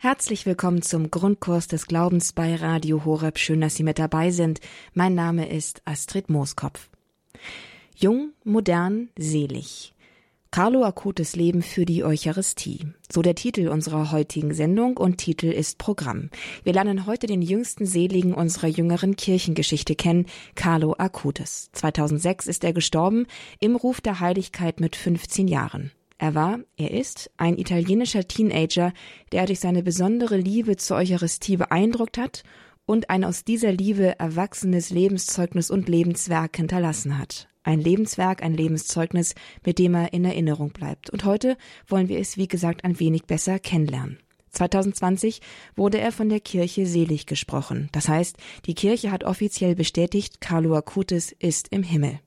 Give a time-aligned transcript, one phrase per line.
[0.00, 3.36] Herzlich willkommen zum Grundkurs des Glaubens bei Radio Horeb.
[3.36, 4.60] Schön, dass Sie mit dabei sind.
[4.94, 6.88] Mein Name ist Astrid Mooskopf.
[7.96, 9.92] Jung, modern, selig.
[10.52, 12.86] Carlo Akutes Leben für die Eucharistie.
[13.10, 16.30] So der Titel unserer heutigen Sendung und Titel ist Programm.
[16.62, 21.70] Wir lernen heute den jüngsten Seligen unserer jüngeren Kirchengeschichte kennen, Carlo Acutis.
[21.72, 23.26] 2006 ist er gestorben,
[23.58, 25.90] im Ruf der Heiligkeit mit 15 Jahren.
[26.18, 28.92] Er war, er ist ein italienischer Teenager,
[29.30, 32.42] der durch seine besondere Liebe zur Eucharistie beeindruckt hat
[32.86, 37.48] und ein aus dieser Liebe erwachsenes Lebenszeugnis und Lebenswerk hinterlassen hat.
[37.62, 39.34] Ein Lebenswerk, ein Lebenszeugnis,
[39.64, 41.10] mit dem er in Erinnerung bleibt.
[41.10, 41.56] Und heute
[41.86, 44.18] wollen wir es, wie gesagt, ein wenig besser kennenlernen.
[44.50, 45.40] 2020
[45.76, 47.90] wurde er von der Kirche selig gesprochen.
[47.92, 52.18] Das heißt, die Kirche hat offiziell bestätigt, Carlo Acutis ist im Himmel.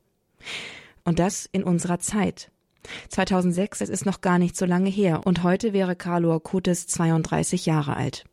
[1.03, 2.51] Und das in unserer Zeit.
[3.09, 7.65] 2006, das ist noch gar nicht so lange her, und heute wäre Carlo Acutis 32
[7.65, 8.25] Jahre alt.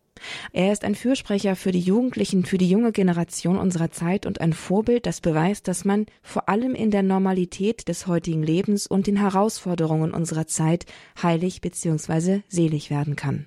[0.52, 4.52] Er ist ein Fürsprecher für die Jugendlichen, für die junge Generation unserer Zeit und ein
[4.52, 9.16] Vorbild, das beweist, dass man vor allem in der Normalität des heutigen Lebens und den
[9.16, 10.86] Herausforderungen unserer Zeit
[11.22, 12.40] heilig bzw.
[12.48, 13.46] selig werden kann.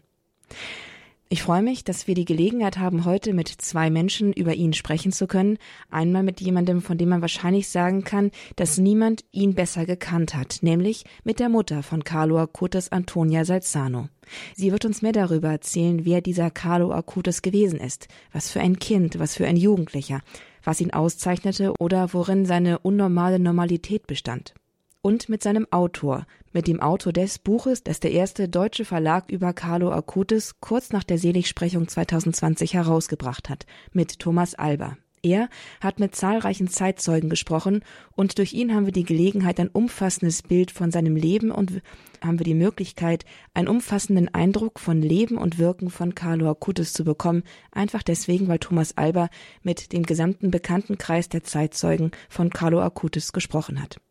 [1.34, 5.14] Ich freue mich, dass wir die Gelegenheit haben, heute mit zwei Menschen über ihn sprechen
[5.14, 5.60] zu können.
[5.90, 10.58] Einmal mit jemandem, von dem man wahrscheinlich sagen kann, dass niemand ihn besser gekannt hat,
[10.62, 14.10] nämlich mit der Mutter von Carlo Acutis, Antonia Salzano.
[14.58, 18.78] Sie wird uns mehr darüber erzählen, wer dieser Carlo Acutis gewesen ist, was für ein
[18.80, 20.20] Kind, was für ein Jugendlicher,
[20.66, 24.54] was ihn auszeichnete oder worin seine unnormale Normalität bestand
[25.02, 29.54] und mit seinem Autor, mit dem Autor des Buches, das der erste deutsche Verlag über
[29.54, 34.98] Carlo Acutis kurz nach der Seligsprechung 2020 herausgebracht hat, mit Thomas Alba.
[35.24, 35.50] Er
[35.82, 37.84] hat mit zahlreichen Zeitzeugen gesprochen
[38.16, 41.84] und durch ihn haben wir die Gelegenheit, ein umfassendes Bild von seinem Leben und
[42.24, 47.04] haben wir die Möglichkeit, einen umfassenden Eindruck von Leben und Wirken von Carlo Acutis zu
[47.04, 49.30] bekommen, einfach deswegen, weil Thomas Alba
[49.62, 54.02] mit dem gesamten Bekanntenkreis der Zeitzeugen von Carlo Acutis gesprochen hat.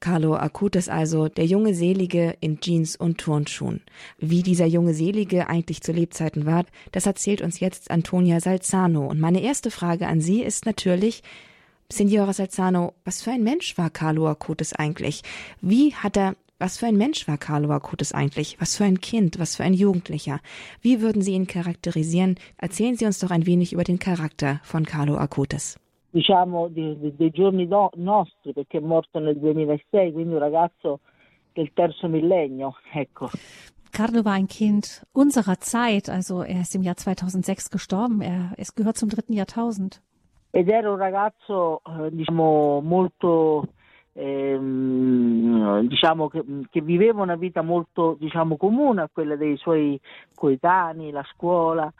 [0.00, 3.82] Carlo Acutis also, der junge Selige in Jeans und Turnschuhen.
[4.18, 9.06] Wie dieser junge Selige eigentlich zu Lebzeiten war, das erzählt uns jetzt Antonia Salzano.
[9.06, 11.22] Und meine erste Frage an Sie ist natürlich,
[11.90, 15.22] Signora Salzano, was für ein Mensch war Carlo Acutis eigentlich?
[15.60, 18.56] Wie hat er was für ein Mensch war Carlo Acutis eigentlich?
[18.60, 19.40] Was für ein Kind?
[19.40, 20.40] Was für ein Jugendlicher?
[20.80, 22.36] Wie würden Sie ihn charakterisieren?
[22.56, 25.76] Erzählen Sie uns doch ein wenig über den Charakter von Carlo Acutis
[26.12, 31.00] diciamo di, dei giorni do, nostri perché è morto nel 2006, quindi un ragazzo
[31.52, 33.30] del terzo millennio, ecco.
[33.90, 38.74] Carlo war ein Kind unserer Zeit, also er ist im Jahr 2006 gestorben, er es
[38.74, 40.00] gehört zum dritten Jahrtausend.
[40.50, 43.68] Ed era un ragazzo, eh, diciamo, molto,
[44.12, 49.98] ehm, diciamo, che, che, viveva una vita molto, diciamo, comune a quella dei suoi
[50.34, 51.90] coetanei, la scuola,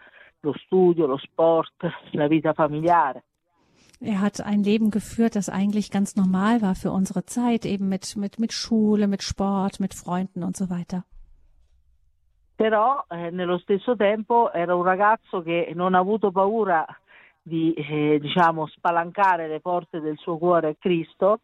[0.41, 3.25] lo studio, lo sport, la vita familiare.
[4.05, 8.17] Er hat ein Leben geführt, das eigentlich ganz normal war für unsere Zeit, eben mit,
[8.17, 11.05] mit, mit Schule, mit Sport, mit Freunden und so weiter.
[12.57, 16.85] Però eh, nello stesso tempo era un ragazzo che non ha avuto paura
[17.41, 21.41] di eh, diciamo, spalancare le porte del suo cuore a Cristo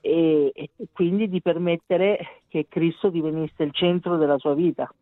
[0.00, 4.92] e, e quindi di permettere che Cristo divenisse il centro della sua vita.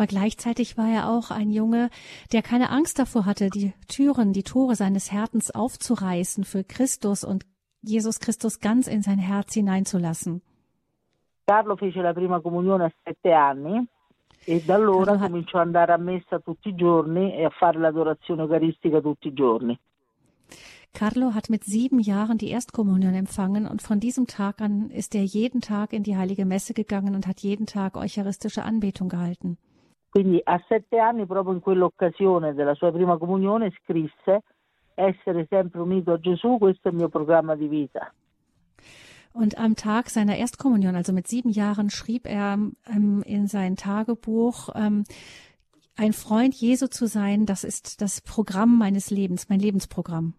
[0.00, 1.90] Aber gleichzeitig war er auch ein Junge,
[2.32, 7.44] der keine Angst davor hatte, die Türen, die Tore seines Herzens aufzureißen für Christus und
[7.82, 10.40] Jesus Christus ganz in sein Herz hineinzulassen.
[11.46, 13.86] Carlo fece la prima comunione a sette anni
[14.46, 17.78] e da allora Carlo cominciò ad andare a messa tutti i giorni e a fare
[17.78, 19.78] l'adorazione eucaristica tutti i giorni.
[20.94, 25.24] Carlo hat mit sieben Jahren die Erstkommunion empfangen und von diesem Tag an ist er
[25.24, 29.58] jeden Tag in die heilige Messe gegangen und hat jeden Tag eucharistische Anbetung gehalten.
[30.10, 34.42] Quindi a sette anni, proprio in quell'occasione della sua prima comunione, scrisse
[34.94, 38.12] essere sempre unito a Gesù, questo è il mio programma di vita.
[39.32, 44.70] Und am Tag seiner Erstkommunion, also mit sieben Jahren, schrieb er ähm, in sein Tagebuch,
[44.74, 45.04] ähm,
[45.96, 50.34] ein Freund Jesu zu sein, das ist das Programm meines Lebens, mein Lebensprogramm.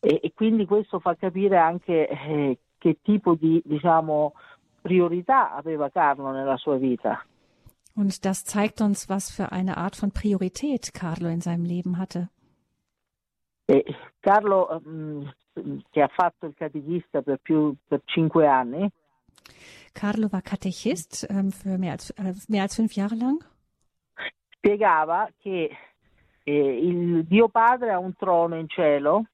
[0.00, 4.32] E, e quindi questo fa capire anche eh, che tipo di diciamo,
[4.80, 7.22] priorità aveva Carlo nella sua vita.
[7.98, 12.28] Und das zeigt uns, was für eine Art von Priorität Carlo in seinem Leben hatte.
[13.66, 13.82] E
[14.22, 15.28] Carlo, um,
[15.90, 18.88] che ha fatto il catechista per più per cinque anni.
[19.94, 23.44] Carlo war Katechist ähm, für mehr als, äh, mehr als fünf Jahre lang.
[24.50, 25.76] Spiegava che
[26.44, 29.26] eh, il Dio Padre ha un trono in cielo.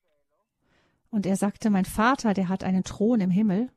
[1.11, 3.69] Und er sagte, mein Vater, der hat einen Thron im Himmel.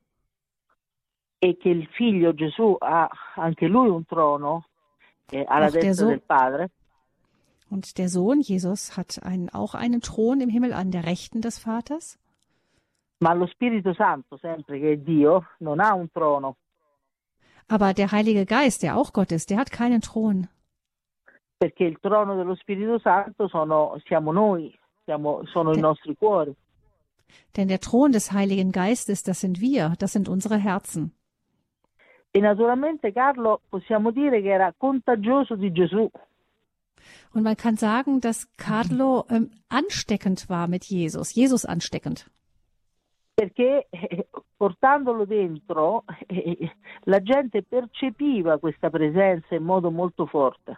[1.39, 4.66] E che il figlio Gesù ha anche lui un trono
[5.31, 6.67] der Sohn- Padre.
[7.69, 11.59] Und der Sohn Jesus hat einen, auch einen Thron im Himmel an der Rechten des
[11.59, 12.17] Vaters.
[13.19, 16.55] Ma lo Spirito Santo, sempre che è Dio, non ha un trono,
[17.69, 20.47] Aber der Heilige Geist, der auch Gott ist, der hat keinen Thron.
[21.59, 24.71] perché il trono dello Spirito Santo sono, siamo noi,
[25.03, 25.79] siamo- sono i Sì.
[25.81, 26.55] nostri cuori.
[27.57, 31.11] Denn der Thron des Heiligen Geistes, das sind wir, das sind unsere Herzen.
[32.37, 36.07] E naturalmente Carlo possiamo dire che era contagioso di Gesù,
[37.33, 42.29] Und man kann sagen, dass Carlo ähm, ansteckend war mit Jesus, Jesus ansteckend.
[43.33, 46.71] perché eh, portandolo dentro eh,
[47.05, 50.77] la gente percepiva questa presenza in modo molto forte.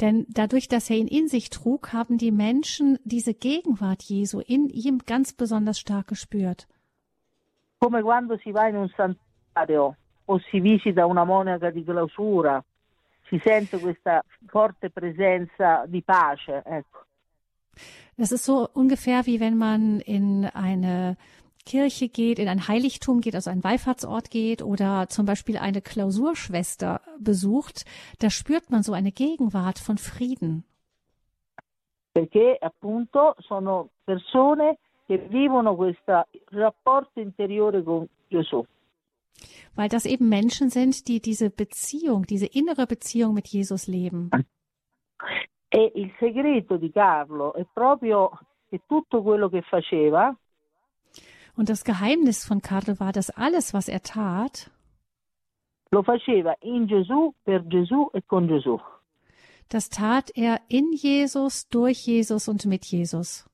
[0.00, 4.68] Denn dadurch, dass er ihn in sich trug, haben die Menschen diese Gegenwart Jesu in
[4.68, 6.66] ihm ganz besonders stark gespürt.
[7.78, 9.96] Come quando si va in un santuario
[10.30, 12.62] o si visita una monaca di clausura,
[13.28, 16.62] si sente questa forte presenza di pace.
[16.64, 17.04] Ecco.
[18.16, 21.16] Das ist so ungefähr wie wenn man in eine
[21.64, 27.00] Kirche geht, in ein Heiligtum geht, also einen Wallfahrtsort geht oder zum Beispiel eine Klausurschwester
[27.18, 27.84] besucht.
[28.18, 30.64] Da spürt man so eine Gegenwart von Frieden.
[32.12, 38.64] perché appunto sono persone che vivono questo rapporto interiore con Gesù.
[39.74, 44.30] Weil das eben Menschen sind, die diese Beziehung, diese innere Beziehung mit Jesus leben.
[45.72, 48.30] E il segreto di Carlo è proprio
[48.68, 50.36] che tutto quello che faceva
[51.56, 54.70] Und das Geheimnis von Karl war, dass alles, was er tat,
[55.90, 58.80] lo faceva in Gesù, per Gesù e con Gesù.
[59.68, 63.46] das tat er in Jesus, durch Jesus und mit Jesus.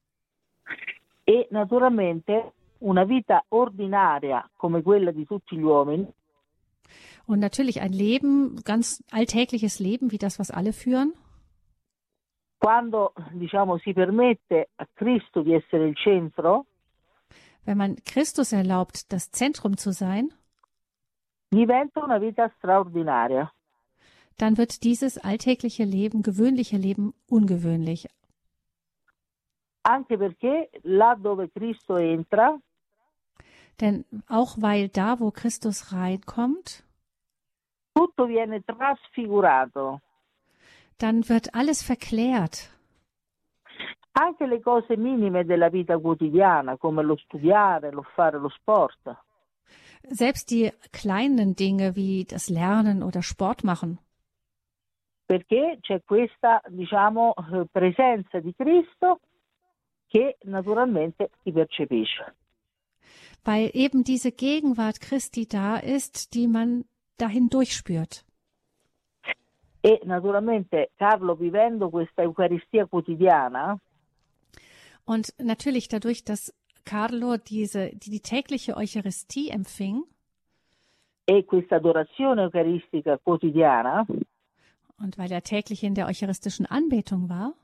[1.27, 2.53] E naturalmente
[2.87, 6.07] una vita ordinaria come quella di tutti gli uomini
[7.29, 11.13] Und natürlich ein Leben, ganz alltägliches Leben, wie das, was alle führen.
[12.59, 16.67] quando diciamo si permette a Cristo di essere il centro,
[17.65, 20.33] Wenn man Christus erlaubt, das Zentrum zu sein,
[21.51, 23.51] diventa una vita straordinaria.
[24.39, 28.07] dann wird dieses alltägliche Leben, gewöhnliche Leben ungewöhnlich.
[29.83, 32.57] Anche perché là dove Cristo entra,
[33.81, 36.83] Denn auch weil da, wo Christus reinkommt,
[37.95, 40.01] tutto viene trasfigurato.
[40.99, 42.71] dann wird alles verklärt.
[44.15, 48.99] Anche le cose minime della vita quotidiana, come lo studiare, lo fare lo sport,
[50.09, 53.99] Selbst die kleinen Dinge wie das Lernen oder Sport machen.
[55.27, 59.19] perché c'è questa, diciamo, eh, presenza di Cristo
[60.07, 62.35] che naturalmente si percepisce.
[63.47, 66.85] Weil eben diese Gegenwart Christi da ist, die man
[67.17, 68.25] dahin durchspürt.
[69.83, 73.81] E naturalmente Carlo vivendo questa Eucaristia quotidiana,
[75.07, 76.53] Und natürlich dadurch, dass
[76.85, 80.03] Carlo diese, die, die tägliche Eucharistie empfing
[81.25, 84.07] e questa adorazione eucaristica quotidiana,
[84.99, 87.55] und weil er täglich in der eucharistischen Anbetung war,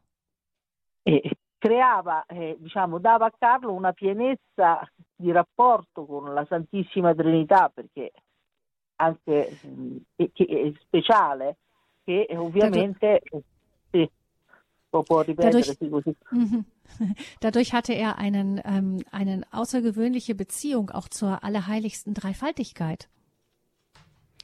[1.04, 1.30] eh,
[1.62, 4.80] creava, eh, diciamo, dava a Carlo una pienezza
[5.14, 8.10] di rapporto con la Santissima Trinità, perché
[8.96, 11.58] anche mh, che- che è speciale,
[12.02, 13.42] che eh, ovviamente eh,
[13.92, 14.10] sì,
[14.90, 16.12] può, può ripetersi così.
[16.32, 16.64] Mhm.
[17.40, 23.08] Dadurch hatte er einen, ähm, eine außergewöhnliche Beziehung auch zur allerheiligsten Dreifaltigkeit.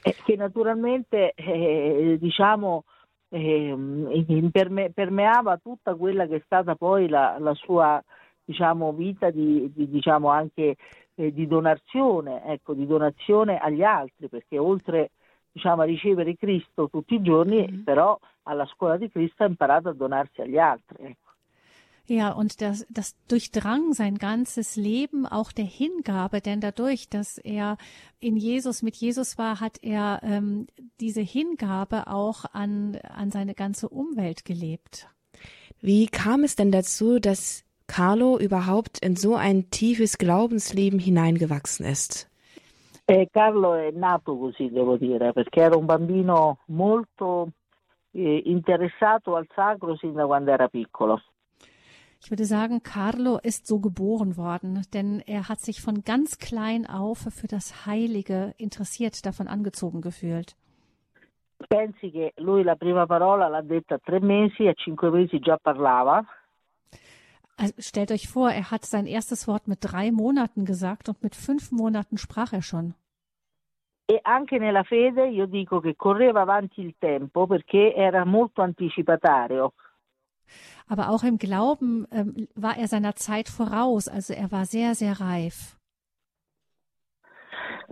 [0.04, 2.84] eh, che naturalmente eh, diciamo
[3.28, 8.02] ehm, imperme- permeava tutta quella che è stata poi la, la sua
[8.44, 10.76] diciamo, vita di, di, diciamo anche
[11.14, 15.10] eh, di donazione, ecco, di donazione agli altri, perché oltre
[15.52, 17.82] diciamo, a ricevere Cristo tutti i giorni, Mhm.
[17.82, 21.04] però alla scuola di Cristo ha imparato a donarsi agli altri.
[21.04, 21.27] ecco.
[22.08, 27.76] Ja, und das, das durchdrang sein ganzes Leben auch der Hingabe, denn dadurch, dass er
[28.18, 30.68] in Jesus, mit Jesus war, hat er ähm,
[31.00, 35.06] diese Hingabe auch an, an seine ganze Umwelt gelebt.
[35.82, 42.30] Wie kam es denn dazu, dass Carlo überhaupt in so ein tiefes Glaubensleben hineingewachsen ist?
[43.06, 47.52] E Carlo è nato così, devo dire, perché era un bambino molto
[48.12, 51.20] eh, interessato al sacro sin da quando era piccolo.
[52.20, 56.86] Ich würde sagen, Carlo ist so geboren worden, denn er hat sich von ganz klein
[56.86, 60.56] auf für das Heilige interessiert, davon angezogen gefühlt.
[61.68, 65.56] Pensi che lui la prima parola l'ha detta a tre mesi, a cinque mesi già
[65.56, 66.24] parlava,
[67.60, 71.34] Also stellt euch vor, er hat sein erstes Wort mit drei Monaten gesagt und mit
[71.34, 72.94] fünf Monaten sprach er schon.
[74.06, 79.72] E anche nella fede io dico che correva avanti il tempo perché era molto anticipatario.
[80.88, 85.20] Aber auch im Glauben ähm, war er seiner Zeit voraus, also er war sehr, sehr
[85.20, 85.76] reif.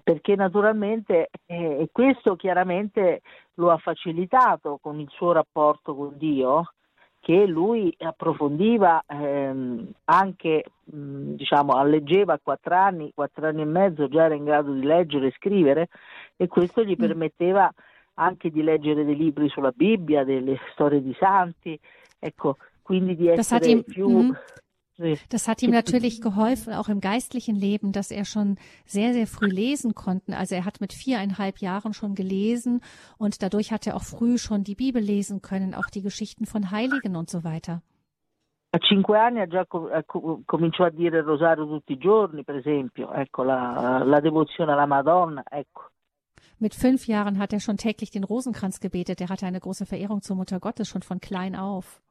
[0.04, 3.22] Perché naturalmente, eh, questo chiaramente
[3.54, 6.70] lo ha facilitato con il suo rapporto con Dio,
[7.26, 14.06] che lui approfondiva ehm, anche, mh, diciamo, alleggeva a quattro anni, quattro anni e mezzo
[14.06, 15.88] già era in grado di leggere e scrivere
[16.36, 17.00] e questo gli mm.
[17.00, 17.68] permetteva
[18.14, 21.76] anche di leggere dei libri sulla Bibbia, delle storie di santi,
[22.20, 24.08] ecco, quindi di essere ihm, più...
[24.08, 24.36] Mm,
[25.28, 28.56] das hat ihm natürlich geholfen, auch im geistlichen Leben, dass er schon
[28.86, 30.34] sehr, sehr früh lesen konnte.
[30.36, 32.80] Also er hat mit viereinhalb Jahren schon gelesen
[33.18, 36.70] und dadurch hat er auch früh schon die Bibel lesen können, auch die Geschichten von
[36.70, 37.82] Heiligen und so weiter.
[38.72, 39.64] A cinque anni ha già
[40.44, 44.86] cominciò a dire il rosario tutti i giorni, per esempio, ecco, la, la devozione alla
[44.86, 45.90] Madonna, ecco.
[46.58, 49.20] Mit fünf Jahren hat er schon täglich den Rosenkranz gebetet.
[49.20, 52.02] Er hatte eine große Verehrung zur Mutter Gottes schon von klein auf.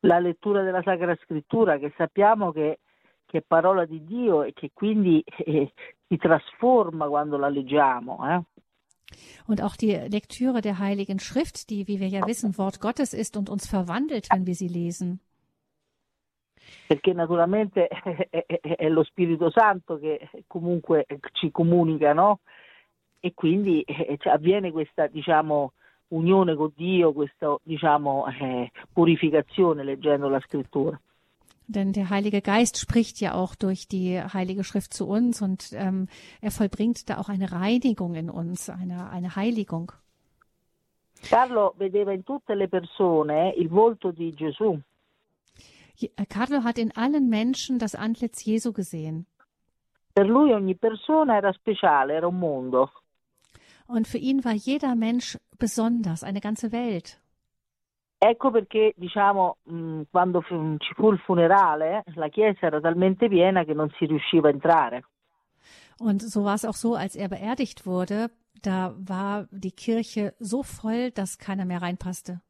[0.00, 2.80] La lettura della Sacra Scrittura, che sappiamo che,
[3.26, 5.72] che è parola di Dio e che quindi eh,
[6.06, 8.18] si trasforma quando la leggiamo.
[8.28, 8.42] Eh?
[9.46, 13.36] Und auch die Lektüre der Heiligen Schrift, die, wie wir ja wissen, Wort Gottes ist
[13.36, 15.20] und uns verwandelt, wenn wir sie lesen.
[16.86, 17.88] Perché naturalmente
[18.30, 22.40] è, è, è lo Spirito Santo che comunque ci comunica, no?
[23.20, 25.72] e quindi eh, avviene questa diciamo,
[26.08, 30.98] unione con Dio, questa diciamo, eh, purificazione leggendo la scrittura.
[31.70, 36.08] Denn der Heilige Geist spricht ja auch durch die Heilige Schrift zu uns und ähm,
[36.40, 39.92] er vollbringt da auch eine Reinigung in uns, eine, eine Heiligung.
[41.28, 44.80] Carlo vedeva in tutte le persone il volto di Gesù.
[46.00, 49.26] Äh, Carlo hat in allen Menschen das Antlitz Jesu gesehen.
[50.14, 52.90] Per lui ogni persona era speciale, era un mondo.
[53.88, 57.20] Und für ihn war jeder Mensch besonders, eine ganze Welt.
[58.20, 59.56] Ecco perché, diciamo,
[60.10, 64.52] quando ci fu il funerale, la chiesa era talmente piena che non si riusciva a
[64.52, 65.04] entrare.
[65.98, 68.30] Und so war es auch so, als er beerdigt wurde,
[68.62, 72.40] da war die Kirche so voll, dass keiner mehr reinpasste.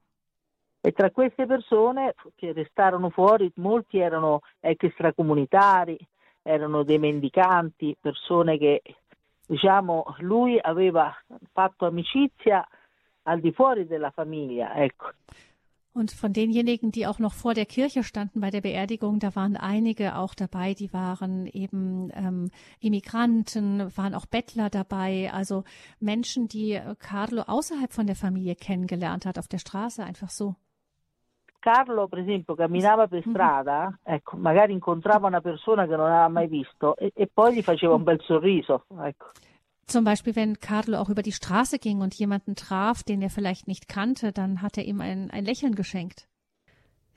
[0.80, 5.98] E tra queste persone che restarono fuori, molti erano extracomunitari,
[6.42, 8.82] erano dei mendicanti, persone che
[9.48, 11.14] diciamo, lui aveva
[11.52, 12.66] fatto amicizia
[13.22, 15.10] al di fuori della famiglia, ecco.
[15.94, 19.56] Und von denjenigen, die auch noch vor der Kirche standen bei der Beerdigung, da waren
[19.56, 25.64] einige auch dabei, die waren eben ähm, Immigranten, waren auch Bettler dabei, also
[25.98, 30.54] Menschen, die Carlo außerhalb von der Familie kennengelernt hat, auf der Straße, einfach so.
[31.58, 33.32] Carlo, per esempio, camminava per mhm.
[33.32, 37.62] strada, ecco, magari incontrava una persona che non aveva mai visto e, e poi gli
[37.62, 38.84] faceva un bel sorriso.
[39.02, 39.26] Ecco.
[39.86, 43.66] Zum Beispiel, wenn Carlo auch über die Straße ging und jemanden traf, den er vielleicht
[43.66, 46.28] nicht kannte, dann hat er ihm ein, ein Lächeln geschenkt.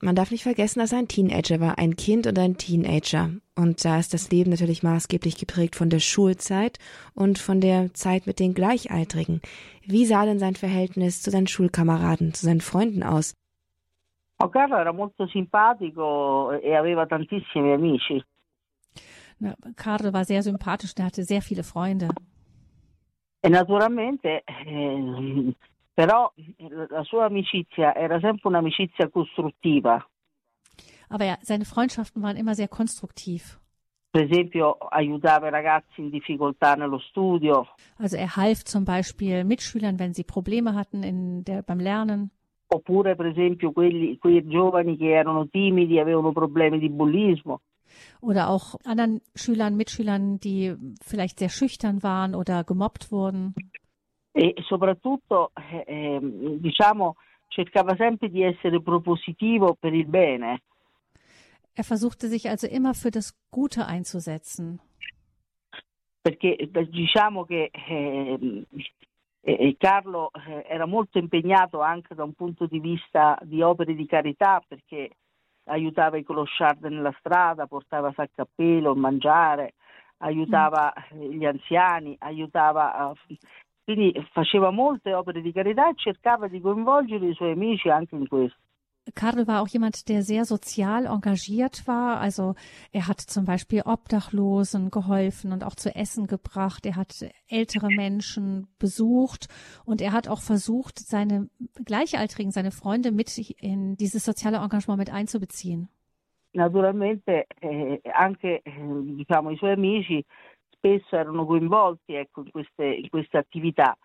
[0.00, 3.30] Man darf nicht vergessen, dass er ein Teenager war, ein Kind und ein Teenager.
[3.54, 6.78] Und da ist das Leben natürlich maßgeblich geprägt von der Schulzeit
[7.14, 9.42] und von der Zeit mit den Gleichaltrigen.
[9.86, 13.34] Wie sah denn sein Verhältnis zu seinen Schulkameraden, zu seinen Freunden aus?
[14.36, 18.22] Oh, Carlo era molto simpatico e aveva tantissimi amici.
[19.38, 22.08] Na, Carlo war sehr sympathisch, er hatte sehr viele Freunde.
[23.40, 25.54] E naturalmente, eh,
[25.94, 26.32] però
[26.90, 30.04] la sua amicizia era sempre un'amicizia costruttiva.
[31.08, 33.58] Aber ja, seine Freundschaften waren immer sehr konstruktiv.
[34.12, 37.66] Per esempio, aiutava i ragazzi in difficoltà nello studio.
[37.96, 42.30] Also er half zum Beispiel Mitschülern, wenn sie Probleme hatten in der, beim Lernen
[42.72, 47.60] oppure per esempio quelli, quei giovani che erano timidi, avevano problemi di bullismo.
[48.20, 53.54] Oder auch anderen Schülern, Mitschülern, die vielleicht sehr schüchtern waren oder gemobbt wurden.
[54.32, 57.16] E soprattutto, eh, ehm, diciamo,
[57.48, 60.60] cercava sempre di essere propositivo per il bene.
[61.74, 64.80] Er versuchte sich also immer für das Gute einzusetzen.
[66.22, 68.66] Perché diciamo che eh,
[69.44, 74.06] e Carlo eh, era molto impegnato anche da un punto di vista di opere di
[74.06, 75.10] carità perché
[75.64, 79.74] aiutava i clochard nella strada, portava sacco a pelo, mangiare,
[80.18, 81.20] aiutava mm.
[81.32, 83.12] gli anziani, aiutava,
[83.84, 88.28] quindi faceva molte opere di carità e cercava di coinvolgere i suoi amici anche in
[88.28, 88.58] questo.
[89.14, 92.20] Karl war auch jemand, der sehr sozial engagiert war.
[92.20, 92.54] Also
[92.92, 96.86] er hat zum Beispiel Obdachlosen geholfen und auch zu essen gebracht.
[96.86, 99.48] Er hat ältere Menschen besucht
[99.84, 101.48] und er hat auch versucht, seine
[101.84, 105.88] Gleichaltrigen, seine Freunde mit in dieses soziale Engagement mit einzubeziehen.
[106.54, 108.72] Naturalmente eh, anche eh,
[109.16, 110.22] diciamo, i suoi amici
[110.68, 113.96] spesso erano coinvolti ecco, in, queste, in queste attività.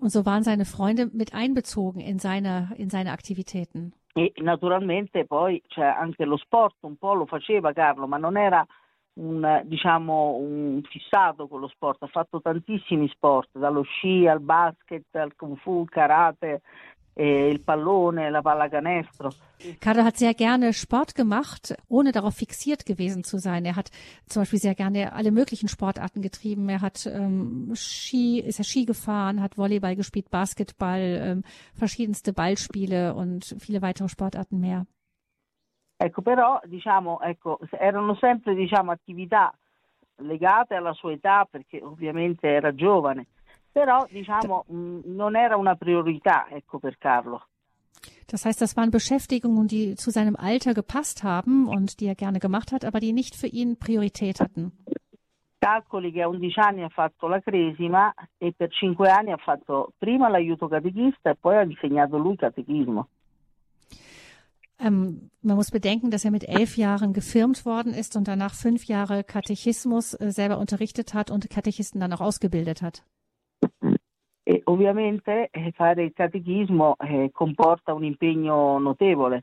[0.00, 3.92] Und so waren seine Freunde mit einbezogen in seine, in seine Aktivitäten.
[4.14, 8.66] E naturalmente poi cioè, anche lo sport un po' lo faceva Carlo, ma non era
[9.14, 15.14] un, diciamo, un fissato con lo sport, ha fatto tantissimi sport, dallo sci al basket,
[15.16, 16.62] al kung fu, karate,
[17.18, 19.30] äh, il pallone, la pallacanestro.
[19.80, 23.64] Carlo hat sehr gerne Sport gemacht, ohne darauf fixiert gewesen zu sein.
[23.64, 23.90] Er hat
[24.26, 26.68] zum Beispiel sehr gerne alle möglichen Sportarten getrieben.
[26.68, 31.42] Er hat ähm, Ski, ist er Ski gefahren, hat Volleyball gespielt, Basketball, ähm,
[31.74, 34.86] verschiedenste Ballspiele und viele weitere Sportarten mehr.
[36.00, 39.52] Ecco, però diciamo, ecco, erano sempre diciamo, attività
[40.20, 43.26] legate alla sua età perché ovviamente era giovane
[43.78, 47.42] però diciamo non era una priorità ecco, per Carlo.
[48.26, 52.40] Das heißt, das waren Beschäftigungen, die zu seinem Alter gepasst haben und die er gerne
[52.40, 54.72] gemacht hat, aber die nicht für ihn Priorität hatten.
[55.60, 59.92] Calcoli che a 11 anni ha fatto la cresima e per 5 anni ha fatto
[59.98, 63.08] prima l'aiuto catechista e poi ha insegnato lui catechismo.
[64.80, 68.84] Ähm, man muss bedenken, dass er mit elf Jahren gefirmt worden ist und danach fünf
[68.84, 73.02] Jahre Katechismus äh, selber unterrichtet hat und Katechisten dann auch ausgebildet hat.
[74.48, 79.42] E ovviamente eh, fare il catechismo eh, comporta un impegno notevole.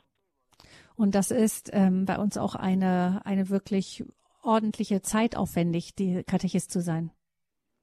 [0.96, 4.04] Und das ist ähm, bei uns auch eine, eine wirklich
[4.42, 7.12] ordentliche Zeit aufwendig, die Katechist zu sein.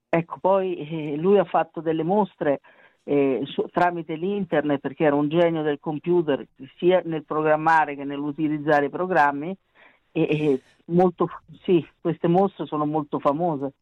[0.09, 2.59] Ecco, poi eh, lui ha fatto delle mostre
[3.05, 6.45] eh, su, tramite l'internet perché era un genio del computer
[6.77, 9.55] sia nel programmare che nell'utilizzare i programmi
[10.11, 11.29] e, e molto,
[11.63, 13.75] sì, queste mostre sono molto famose.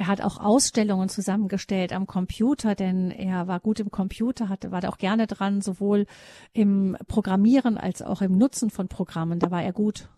[0.00, 4.80] Er hat auch Ausstellungen zusammengestellt am Computer, denn er war gut im Computer, hatte, war
[4.80, 6.06] da auch gerne dran, sowohl
[6.54, 9.38] im Programmieren als auch im Nutzen von Programmen.
[9.40, 10.08] Da war er gut.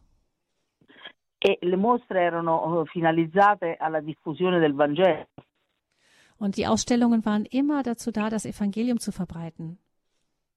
[1.40, 5.26] E le mostre erano finalizzate alla diffusione del Vangelo.
[6.38, 9.78] Und die Ausstellungen waren immer dazu da, das Evangelium zu verbreiten.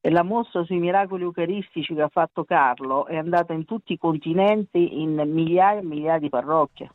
[0.01, 3.97] E la mostra sui miracoli eucaristici che ha fatto Carlo è andata in tutti i
[3.97, 6.91] continenti in migliaia e migliaia di parrocchie.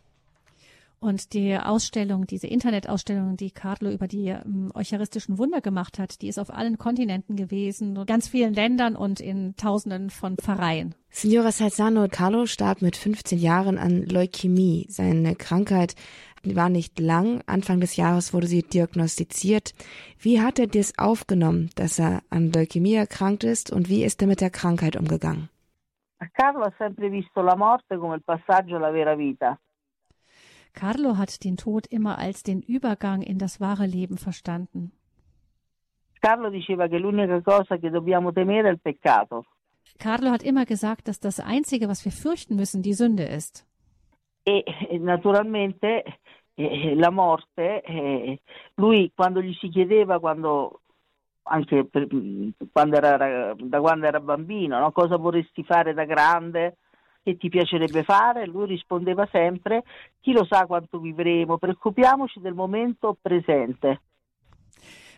[1.02, 6.28] Und die Ausstellung, diese Internetausstellung, die Carlo über die ähm, eucharistischen Wunder gemacht hat, die
[6.28, 10.94] ist auf allen Kontinenten gewesen, in ganz vielen Ländern und in Tausenden von Pfarreien.
[11.08, 14.84] Signora Salzano, Carlo starb mit 15 Jahren an Leukämie.
[14.90, 15.94] Seine Krankheit
[16.44, 17.40] war nicht lang.
[17.46, 19.72] Anfang des Jahres wurde sie diagnostiziert.
[20.18, 24.28] Wie hat er das aufgenommen, dass er an Leukämie erkrankt ist und wie ist er
[24.28, 25.48] mit der Krankheit umgegangen?
[26.34, 29.58] Carlo ha sempre visto la morte come il passaggio alla vera vita.
[30.72, 34.92] Carlo hat den Tod immer als den Übergang in das wahre Leben verstanden.
[36.20, 39.46] Carlo diceva che l'unica cosa che dobbiamo temere è il peccato.
[39.98, 43.66] Carlo hat immer gesagt, dass das Einzige, was wir fürchten müssen, die Sünde ist.
[44.42, 44.64] E
[44.98, 46.04] naturalmente
[46.54, 48.40] eh, la morte, eh,
[48.74, 50.80] lui quando gli si chiedeva, quando,
[51.44, 52.06] anche per,
[52.72, 54.92] quando era, da quando era bambino, no?
[54.92, 56.76] cosa vorresti fare da grande?
[57.22, 58.46] Che ti piacerebbe fare?
[58.46, 59.84] Lui rispondeva sempre,
[60.20, 64.00] chi lo sa quanto vivremo, preoccupiamoci del momento presente.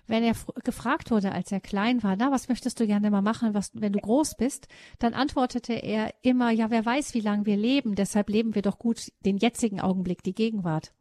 [0.08, 0.34] Wenn er
[0.64, 3.92] gefragt wurde, als er klein war, na, was möchtest du gerne mal machen, was, wenn
[3.92, 4.66] du groß bist,
[4.98, 8.78] dann antwortete er immer, ja, wer weiß, wie lange wir leben, deshalb leben wir doch
[8.78, 10.92] gut den jetzigen Augenblick, die Gegenwart.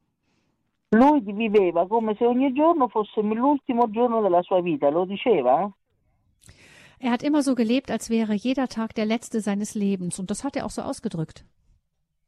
[0.93, 5.71] Lui viveva come se ogni giorno fosse l'ultimo giorno della sua vita, lo diceva?
[7.03, 10.19] Er hat immer so gelebt, als wäre jeder Tag der letzte seines Lebens.
[10.19, 11.43] Und das hat er auch so ausgedrückt.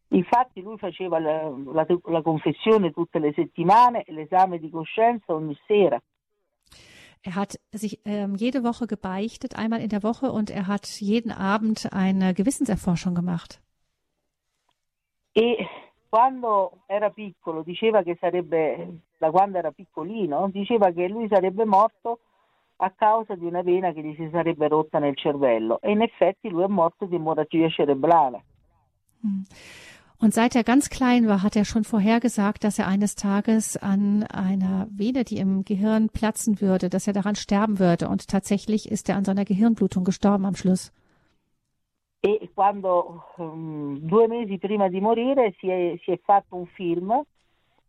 [0.09, 5.57] Infatti lui faceva la, la, la confessione tutte le settimane e l'esame di coscienza ogni
[5.67, 5.99] sera.
[7.23, 11.31] Er hat sich ähm, jede Woche gebeichtet, einmal in der Woche, und er hat jeden
[11.31, 13.61] Abend eine Gewissenserforschung gemacht.
[15.33, 15.65] E
[16.09, 22.19] quando era piccolo diceva che sarebbe, da quando era piccolino, diceva che lui sarebbe morto
[22.83, 26.49] a causa di una vena che gli si sarebbe rotta nel cervello e in effetti
[26.49, 28.43] lui è morto di emorragia cerebrale.
[29.21, 29.43] Hm.
[30.19, 34.23] Und seit er ganz klein war, hat er schon vorhergesagt, dass er eines Tages an
[34.23, 38.07] einer Vene, die im Gehirn platzen würde, dass er daran sterben würde.
[38.07, 40.93] Und tatsächlich ist er an seiner Gehirnblutung gestorben am Schluss.
[42.21, 47.21] E quando um, due mesi prima di morire si è, si è fatto un film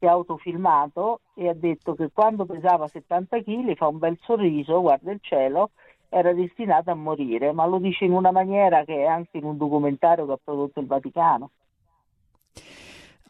[0.04, 4.82] si è autofilmato e ha detto che quando pesava 70 kg fa un bel sorriso,
[4.82, 5.70] guarda il cielo,
[6.10, 9.56] era destinato a morire, ma lo dice in una maniera che è anche in un
[9.56, 11.50] documentario che ha prodotto il Vaticano.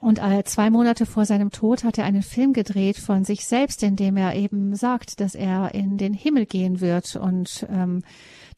[0.00, 3.82] Und äh, zwei Monate vor seinem Tod hat er einen Film gedreht von sich selbst,
[3.82, 7.16] in dem er eben sagt, dass er in den Himmel gehen wird.
[7.16, 8.02] Und ähm,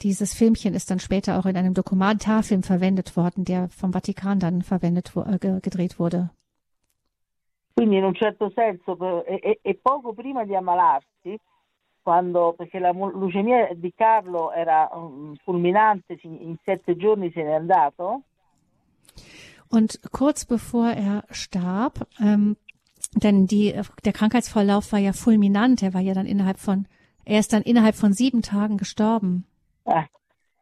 [0.03, 4.63] dieses Filmchen ist dann später auch in einem Dokumentarfilm verwendet worden, der vom Vatikan dann
[4.63, 6.31] verwendet, äh, gedreht wurde.
[7.77, 11.39] Quindi in un certo senso, e, e poco prima di ammalarsi,
[12.01, 18.23] quando, perché la leucemia di Carlo era um, fulminante, in sette giorni se n'è andato.
[19.69, 22.57] Und kurz bevor er starb, ähm,
[23.13, 26.89] denn die, der Krankheitsverlauf war ja fulminant, er war ja dann innerhalb von,
[27.27, 29.45] er ist dann innerhalb von sieben Tagen gestorben.
[29.85, 30.05] Eh,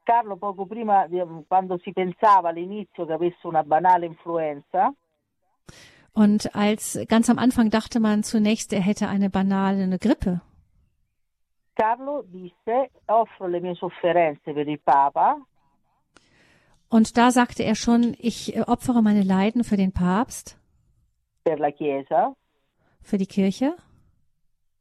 [0.04, 1.06] Carlo poco prima,
[1.46, 4.92] quando si pensava all'inizio che avesse una banale influenza,
[6.14, 10.40] und als ganz am Anfang dachte man zunächst, er hätte eine banale eine Grippe.
[11.74, 15.36] Carlo disse, offro le mie sofferenze per il Papa.
[16.88, 20.56] Und da sagte er schon, ich opfere meine Leiden für den Papst.
[21.42, 22.36] Per la Chiesa.
[23.02, 23.74] Für die Kirche.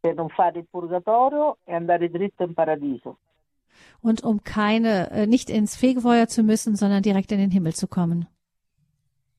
[0.01, 3.17] Per non fare il purgatorio e andare dritto in paradiso.
[4.01, 7.87] Und um keine, äh, nicht ins Fegefeuer zu müssen, sondern direkt in den Himmel zu
[7.87, 8.27] kommen.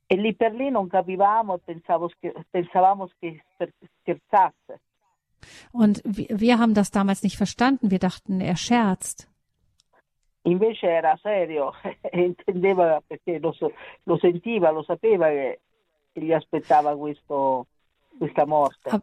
[0.07, 2.11] E lì per lì non capivamo, pensavo,
[2.51, 3.43] pensavamo che
[4.01, 4.81] scherzasse.
[5.73, 7.91] Und wir haben das damals nicht verstanden.
[7.91, 9.29] Wir dachten, er scherzt.
[10.43, 11.73] Invece era serio,
[12.13, 13.55] intendeva perché lo,
[14.03, 15.61] lo, sentiva, lo sapeva che
[16.13, 17.67] gli aspettava questo,
[18.19, 18.91] questa morte.
[18.91, 19.03] Aber,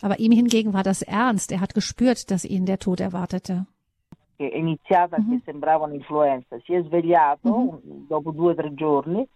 [0.00, 1.52] aber ihm hingegen war das ernst.
[1.52, 3.66] Er hat gespürt, dass ihn der Tod erwartete.
[4.36, 5.30] È iniziata mhm.
[5.30, 6.58] che sembrava un'influenza.
[6.64, 8.06] Si è svegliato mhm.
[8.08, 9.28] dopo due o tre giorni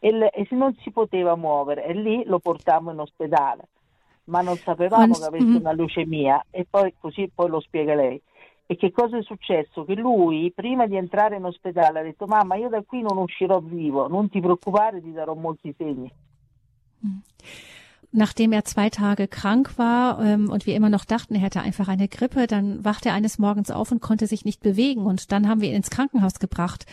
[0.00, 3.68] e, e non si poteva muovere e lì lo portammo in ospedale
[4.30, 8.20] ma non sapevamo che avesse una leucemia e poi così poi lo spiega lei.
[8.66, 9.84] E che cosa è successo?
[9.84, 13.58] Che lui, prima di entrare in ospedale, ha detto: Mamma, io da qui non uscirò
[13.58, 16.10] vivo, non ti preoccupare, ti darò molti segni.
[17.04, 17.18] Mm.
[18.12, 21.88] nachdem er zwei Tage krank war ähm, und wir immer noch dachten, er hätte einfach
[21.88, 25.06] eine Grippe, dann wachte er eines Morgens auf und konnte sich nicht bewegen.
[25.06, 26.86] Und dann haben wir ihn ins Krankenhaus gebracht,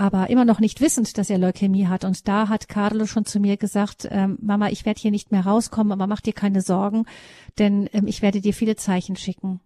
[0.00, 2.06] aber immer noch nicht wissend, dass er Leukämie hat.
[2.06, 5.44] Und da hat Carlo schon zu mir gesagt, ähm, Mama, ich werde hier nicht mehr
[5.44, 7.04] rauskommen, aber mach dir keine Sorgen,
[7.58, 9.60] denn ähm, ich werde dir viele Zeichen schicken.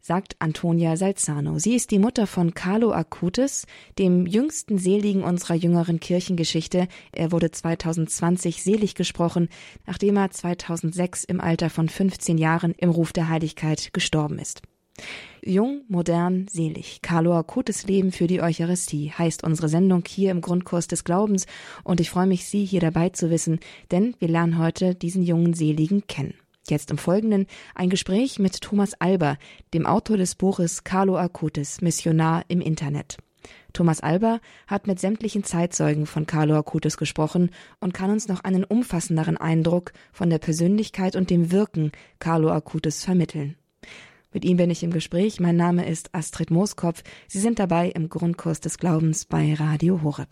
[0.00, 1.58] sagt Antonia Salzano.
[1.58, 3.66] Sie ist die Mutter von Carlo Acutis,
[3.98, 6.86] dem jüngsten Seligen unserer jüngeren Kirchengeschichte.
[7.10, 9.48] Er wurde 2020 selig gesprochen,
[9.84, 14.62] nachdem er 2006 im Alter von 15 Jahren im Ruf der Heiligkeit gestorben ist.
[15.48, 17.02] Jung, modern, selig.
[17.02, 21.46] Carlo Acutis Leben für die Eucharistie heißt unsere Sendung hier im Grundkurs des Glaubens
[21.84, 23.60] und ich freue mich, Sie hier dabei zu wissen,
[23.92, 26.34] denn wir lernen heute diesen jungen Seligen kennen.
[26.68, 29.38] Jetzt im Folgenden ein Gespräch mit Thomas Alber,
[29.72, 33.18] dem Autor des Buches Carlo Acutis, Missionar im Internet.
[33.72, 38.64] Thomas Alber hat mit sämtlichen Zeitzeugen von Carlo Acutis gesprochen und kann uns noch einen
[38.64, 43.56] umfassenderen Eindruck von der Persönlichkeit und dem Wirken Carlo Acutis vermitteln.
[44.36, 45.40] Mit ihm bin ich im Gespräch.
[45.40, 47.02] Mein Name ist Astrid Mooskopf.
[47.26, 50.28] Sie sind dabei im Grundkurs des Glaubens bei Radio Horeb.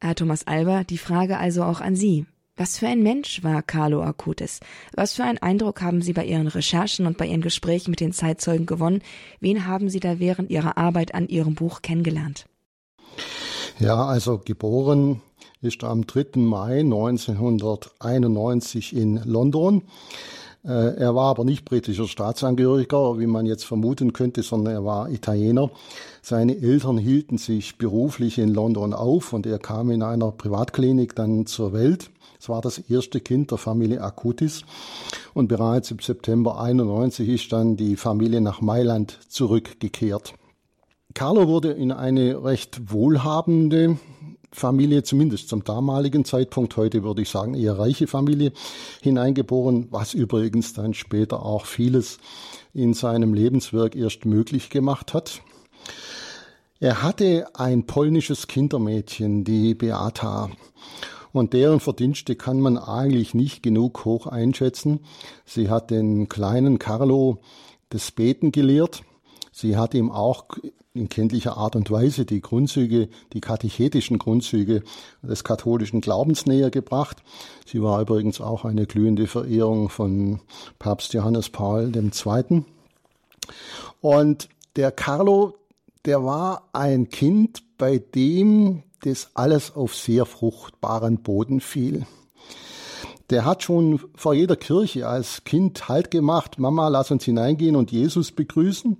[0.00, 2.26] Herr Thomas Alber, die Frage also auch an Sie.
[2.56, 4.58] Was für ein Mensch war Carlo Acutis?
[4.92, 8.12] Was für einen Eindruck haben Sie bei Ihren Recherchen und bei Ihren Gesprächen mit den
[8.12, 9.02] Zeitzeugen gewonnen?
[9.38, 12.46] Wen haben Sie da während Ihrer Arbeit an Ihrem Buch kennengelernt?
[13.78, 15.22] Ja, also geboren
[15.60, 16.40] ist am 3.
[16.40, 19.82] Mai 1991 in London.
[20.64, 25.10] Äh, er war aber nicht britischer Staatsangehöriger, wie man jetzt vermuten könnte, sondern er war
[25.10, 25.70] Italiener.
[26.22, 31.46] Seine Eltern hielten sich beruflich in London auf und er kam in einer Privatklinik dann
[31.46, 32.10] zur Welt.
[32.40, 34.62] Es war das erste Kind der Familie Acutis
[35.34, 40.34] und bereits im September 91 ist dann die Familie nach Mailand zurückgekehrt.
[41.14, 43.98] Carlo wurde in eine recht wohlhabende
[44.50, 48.52] Familie, zumindest zum damaligen Zeitpunkt, heute würde ich sagen eher reiche Familie,
[49.02, 52.18] hineingeboren, was übrigens dann später auch vieles
[52.72, 55.42] in seinem Lebenswerk erst möglich gemacht hat.
[56.80, 60.50] Er hatte ein polnisches Kindermädchen, die Beata
[61.32, 65.00] und deren Verdienste kann man eigentlich nicht genug hoch einschätzen.
[65.44, 67.38] Sie hat den kleinen Carlo
[67.90, 69.02] das Beten gelehrt.
[69.52, 70.46] Sie hat ihm auch
[70.94, 74.82] in kenntlicher Art und Weise die Grundzüge, die katechetischen Grundzüge
[75.22, 77.22] des katholischen Glaubens näher gebracht.
[77.66, 80.40] Sie war übrigens auch eine glühende Verehrung von
[80.78, 82.64] Papst Johannes Paul II.
[84.00, 85.54] Und der Carlo,
[86.04, 92.06] der war ein Kind, bei dem das alles auf sehr fruchtbaren Boden fiel.
[93.30, 97.92] Der hat schon vor jeder Kirche als Kind Halt gemacht, Mama, lass uns hineingehen und
[97.92, 98.96] Jesus begrüßen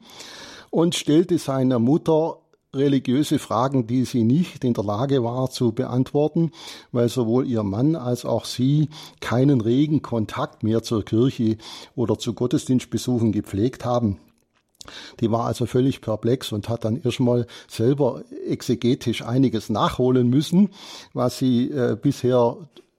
[0.70, 2.38] und stellte seiner Mutter
[2.74, 6.50] religiöse Fragen, die sie nicht in der Lage war zu beantworten,
[6.92, 11.56] weil sowohl ihr Mann als auch sie keinen regen Kontakt mehr zur Kirche
[11.96, 14.18] oder zu Gottesdienstbesuchen gepflegt haben.
[15.20, 20.70] Die war also völlig perplex und hat dann erstmal selber exegetisch einiges nachholen müssen,
[21.12, 22.56] was sie äh, bisher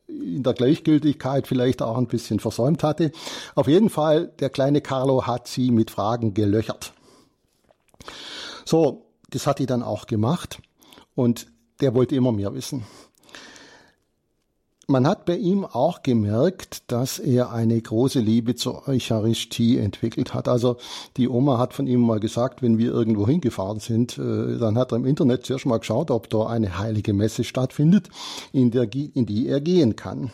[0.07, 3.11] in der Gleichgültigkeit vielleicht auch ein bisschen versäumt hatte.
[3.55, 6.93] Auf jeden Fall, der kleine Carlo hat sie mit Fragen gelöchert.
[8.65, 10.59] So, das hat die dann auch gemacht
[11.15, 11.47] und
[11.81, 12.85] der wollte immer mehr wissen.
[14.89, 20.47] Man hat bei ihm auch gemerkt, dass er eine große Liebe zur Eucharistie entwickelt hat.
[20.47, 20.77] Also
[21.15, 24.91] die Oma hat von ihm mal gesagt, wenn wir irgendwo hingefahren sind, äh, dann hat
[24.91, 28.09] er im Internet zuerst mal geschaut, ob da eine heilige Messe stattfindet,
[28.51, 30.31] in, der, in die er gehen kann.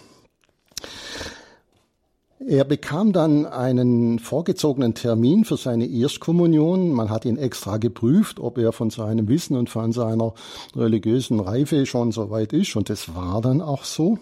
[2.39, 6.91] Er bekam dann einen vorgezogenen Termin für seine Erstkommunion.
[6.91, 10.34] Man hat ihn extra geprüft, ob er von seinem Wissen und von seiner
[10.76, 12.76] religiösen Reife schon so weit ist.
[12.76, 14.19] Und das war dann auch so.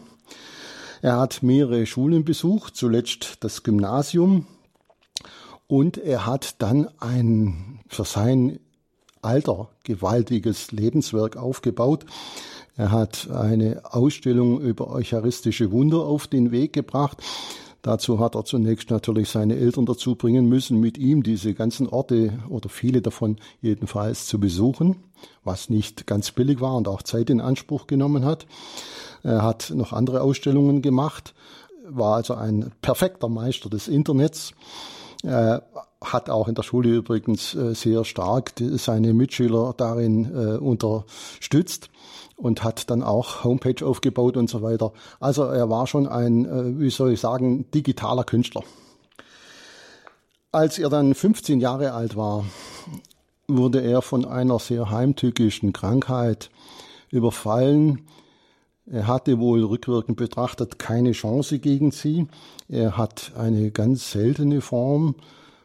[1.02, 4.46] Er hat mehrere Schulen besucht, zuletzt das Gymnasium.
[5.66, 8.60] Und er hat dann ein für sein
[9.24, 12.06] Alter gewaltiges Lebenswerk aufgebaut.
[12.78, 17.18] Er hat eine Ausstellung über eucharistische Wunder auf den Weg gebracht.
[17.84, 22.40] Dazu hat er zunächst natürlich seine Eltern dazu bringen müssen, mit ihm diese ganzen Orte
[22.48, 25.04] oder viele davon jedenfalls zu besuchen,
[25.44, 28.48] was nicht ganz billig war und auch Zeit in Anspruch genommen hat.
[29.22, 31.34] Er hat noch andere Ausstellungen gemacht,
[31.86, 34.54] war also ein perfekter Meister des Internets.
[35.22, 35.64] Er
[36.02, 41.90] hat auch in der Schule übrigens äh, sehr stark seine Mitschüler darin äh, unterstützt
[42.44, 44.92] und hat dann auch Homepage aufgebaut und so weiter.
[45.22, 48.64] Also er war schon ein, äh, wie soll ich sagen, digitaler Künstler.
[50.52, 52.44] Als er dann 15 Jahre alt war,
[53.48, 56.50] wurde er von einer sehr heimtückischen Krankheit
[57.12, 58.02] überfallen,
[58.86, 62.28] er hatte wohl rückwirkend betrachtet keine Chance gegen sie.
[62.68, 65.16] Er hat eine ganz seltene Form,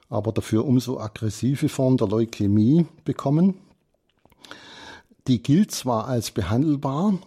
[0.08, 3.54] aber dafür umso aggressive Form der Leukämie bekommen.
[5.28, 7.18] Die gilt zwar als behandelbar,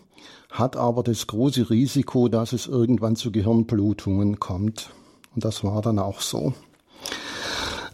[0.49, 4.89] hat aber das große Risiko, dass es irgendwann zu Gehirnblutungen kommt.
[5.35, 6.53] Und das war dann auch so.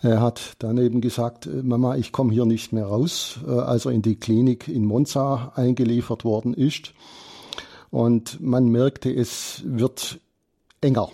[0.01, 3.91] Er hat dann eben gesagt, Mama, ich komme hier nicht mehr raus, äh, als er
[3.91, 6.93] in die Klinik in Monza eingeliefert worden ist.
[7.89, 10.19] Und man merkte, es wird
[10.81, 11.09] enger.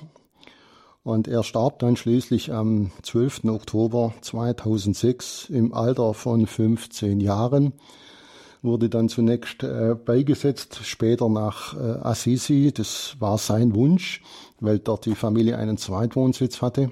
[1.03, 3.45] Und er starb dann schließlich am 12.
[3.45, 7.73] Oktober 2006 im Alter von 15 Jahren,
[8.63, 12.71] wurde dann zunächst äh, beigesetzt, später nach äh, Assisi.
[12.73, 14.21] Das war sein Wunsch,
[14.59, 16.91] weil dort die Familie einen Zweitwohnsitz hatte,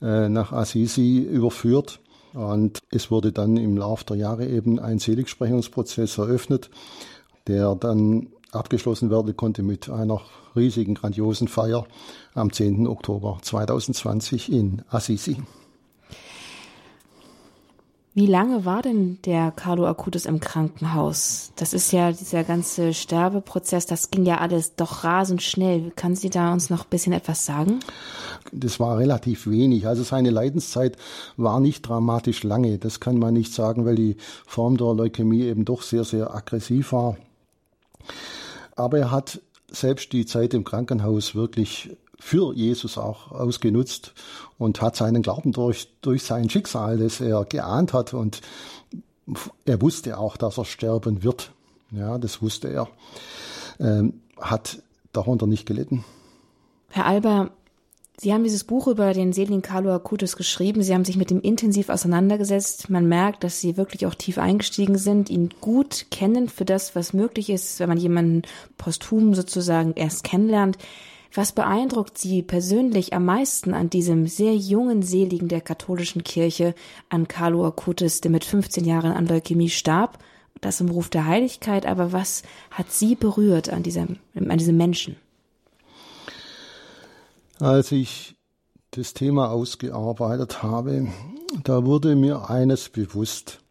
[0.00, 2.00] äh, nach Assisi überführt.
[2.34, 6.68] Und es wurde dann im Laufe der Jahre eben ein Seligsprechungsprozess eröffnet,
[7.46, 10.20] der dann abgeschlossen werden konnte mit einer
[10.54, 11.86] riesigen, grandiosen Feier
[12.34, 12.86] am 10.
[12.86, 15.38] Oktober 2020 in Assisi.
[18.16, 21.50] Wie lange war denn der Carlo Acutis im Krankenhaus?
[21.56, 25.90] Das ist ja dieser ganze Sterbeprozess, das ging ja alles doch rasend schnell.
[25.96, 27.80] Kann Sie da uns noch ein bisschen etwas sagen?
[28.52, 29.88] Das war relativ wenig.
[29.88, 30.96] Also seine Leidenszeit
[31.36, 32.78] war nicht dramatisch lange.
[32.78, 36.92] Das kann man nicht sagen, weil die Form der Leukämie eben doch sehr, sehr aggressiv
[36.92, 37.16] war.
[38.76, 39.40] Aber er hat
[39.72, 44.14] selbst die Zeit im Krankenhaus wirklich für Jesus auch ausgenutzt
[44.56, 48.40] und hat seinen Glauben durch, durch sein Schicksal, das er geahnt hat und
[49.66, 51.52] er wusste auch, dass er sterben wird.
[51.90, 52.88] Ja, das wusste er.
[53.78, 54.82] Ähm, hat
[55.12, 56.02] darunter nicht gelitten.
[56.88, 57.50] Herr Alber,
[58.16, 60.82] Sie haben dieses Buch über den seligen Carlo Acutis geschrieben.
[60.82, 62.88] Sie haben sich mit ihm intensiv auseinandergesetzt.
[62.88, 67.12] Man merkt, dass Sie wirklich auch tief eingestiegen sind, ihn gut kennen für das, was
[67.12, 68.42] möglich ist, wenn man jemanden
[68.78, 70.78] posthum sozusagen erst kennenlernt.
[71.36, 76.76] Was beeindruckt Sie persönlich am meisten an diesem sehr jungen Seligen der katholischen Kirche,
[77.08, 80.18] an Carlo Acutis, der mit 15 Jahren an Leukämie starb?
[80.60, 85.16] Das im Ruf der Heiligkeit, aber was hat Sie berührt an diesem, an diesem Menschen?
[87.58, 88.36] Als ich
[88.92, 91.08] das Thema ausgearbeitet habe,
[91.64, 93.63] da wurde mir eines bewusst.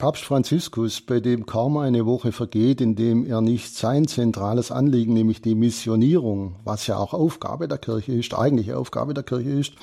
[0.00, 5.12] Papst Franziskus, bei dem kaum eine Woche vergeht, in dem er nicht sein zentrales Anliegen,
[5.12, 9.74] nämlich die Missionierung, was ja auch Aufgabe der Kirche ist, eigentliche Aufgabe der Kirche ist,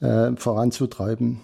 [0.00, 1.40] äh, voranzutreiben.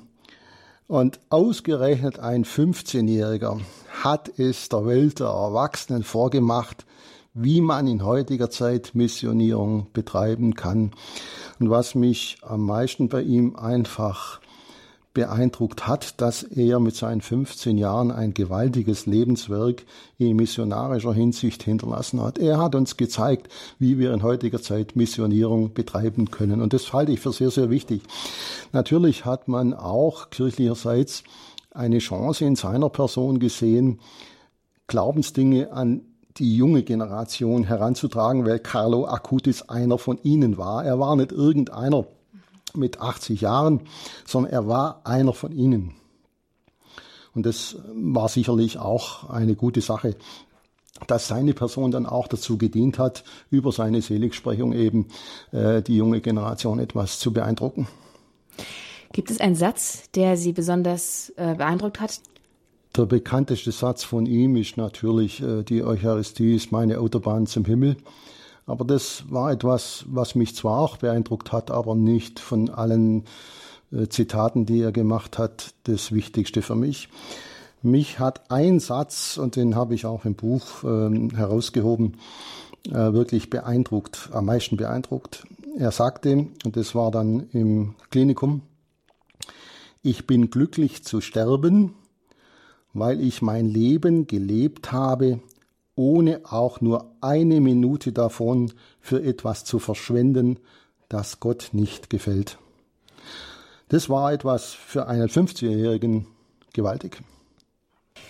[0.87, 3.59] Und ausgerechnet ein 15-Jähriger
[4.03, 6.85] hat es der Welt der Erwachsenen vorgemacht,
[7.33, 10.91] wie man in heutiger Zeit Missionierung betreiben kann.
[11.59, 14.43] Und was mich am meisten bei ihm einfach
[15.19, 19.85] beeindruckt hat, dass er mit seinen 15 Jahren ein gewaltiges Lebenswerk
[20.17, 22.39] in missionarischer Hinsicht hinterlassen hat.
[22.39, 23.49] Er hat uns gezeigt,
[23.81, 26.63] wie wir in heutiger Zeit Missionierung betreiben können.
[26.63, 28.03] Und das halte ich für sehr, sehr wichtig.
[28.73, 31.25] Natürlich hat man auch kirchlicherseits
[31.73, 33.99] eine Chance in seiner Person gesehen,
[34.87, 36.03] Glaubensdinge an
[36.37, 40.85] die junge Generation heranzutragen, weil Carlo Acutis einer von ihnen war.
[40.85, 42.07] Er war nicht irgendeiner
[42.77, 43.83] mit 80 Jahren,
[44.27, 45.95] sondern er war einer von ihnen.
[47.35, 50.17] Und das war sicherlich auch eine gute Sache,
[51.07, 55.07] dass seine Person dann auch dazu gedient hat, über seine Seligsprechung eben
[55.53, 57.87] äh, die junge Generation etwas zu beeindrucken.
[59.13, 62.21] Gibt es einen Satz, der Sie besonders äh, beeindruckt hat?
[62.97, 67.97] Der bekannteste Satz von ihm ist natürlich, äh, die Eucharistie ist meine Autobahn zum Himmel.
[68.69, 73.25] Aber das war etwas, was mich zwar auch beeindruckt hat, aber nicht von allen
[73.91, 77.09] äh, Zitaten, die er gemacht hat, das Wichtigste für mich.
[77.81, 82.19] Mich hat ein Satz, und den habe ich auch im Buch äh, herausgehoben,
[82.89, 85.47] äh, wirklich beeindruckt, am meisten beeindruckt.
[85.79, 88.61] Er sagte, und das war dann im Klinikum,
[90.03, 91.95] ich bin glücklich zu sterben,
[92.93, 95.41] weil ich mein Leben gelebt habe,
[95.99, 100.61] ohne auch nur eine Minute davon für etwas zu verschwenden,
[101.09, 102.59] das Gott nicht gefällt.
[103.89, 106.27] Das war etwas für einen 50-Jährigen
[106.73, 107.21] gewaltig.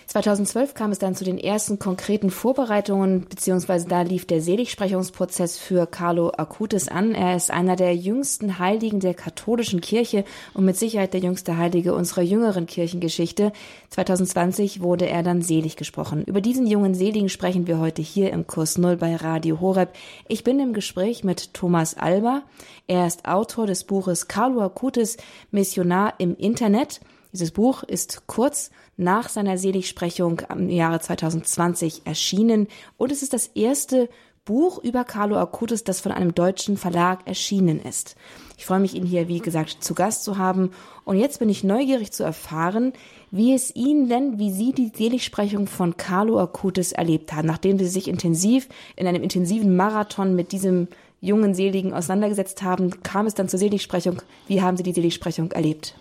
[0.08, 5.86] 2012 kam es dann zu den ersten konkreten Vorbereitungen, beziehungsweise da lief der Seligsprechungsprozess für
[5.86, 7.14] Carlo Acutis an.
[7.14, 11.94] Er ist einer der jüngsten Heiligen der katholischen Kirche und mit Sicherheit der jüngste Heilige
[11.94, 13.52] unserer jüngeren Kirchengeschichte.
[13.90, 16.24] 2020 wurde er dann selig gesprochen.
[16.24, 19.90] Über diesen jungen Seligen sprechen wir heute hier im Kurs Null bei Radio Horeb.
[20.26, 22.44] Ich bin im Gespräch mit Thomas Alba.
[22.86, 25.18] Er ist Autor des Buches Carlo Acutis,
[25.50, 27.00] Missionar im Internet.
[27.32, 33.46] Dieses Buch ist kurz nach seiner Seligsprechung im Jahre 2020 erschienen und es ist das
[33.46, 34.10] erste
[34.44, 38.16] Buch über Carlo Acutis, das von einem deutschen Verlag erschienen ist.
[38.56, 40.70] Ich freue mich, ihn hier, wie gesagt, zu Gast zu haben.
[41.04, 42.94] Und jetzt bin ich neugierig zu erfahren,
[43.30, 47.86] wie es Ihnen denn, wie Sie die Seligsprechung von Carlo Acutis erlebt haben, nachdem Sie
[47.86, 50.88] sich intensiv in einem intensiven Marathon mit diesem
[51.20, 54.22] jungen Seligen auseinandergesetzt haben, kam es dann zur Seligsprechung.
[54.46, 55.94] Wie haben Sie die Seligsprechung erlebt?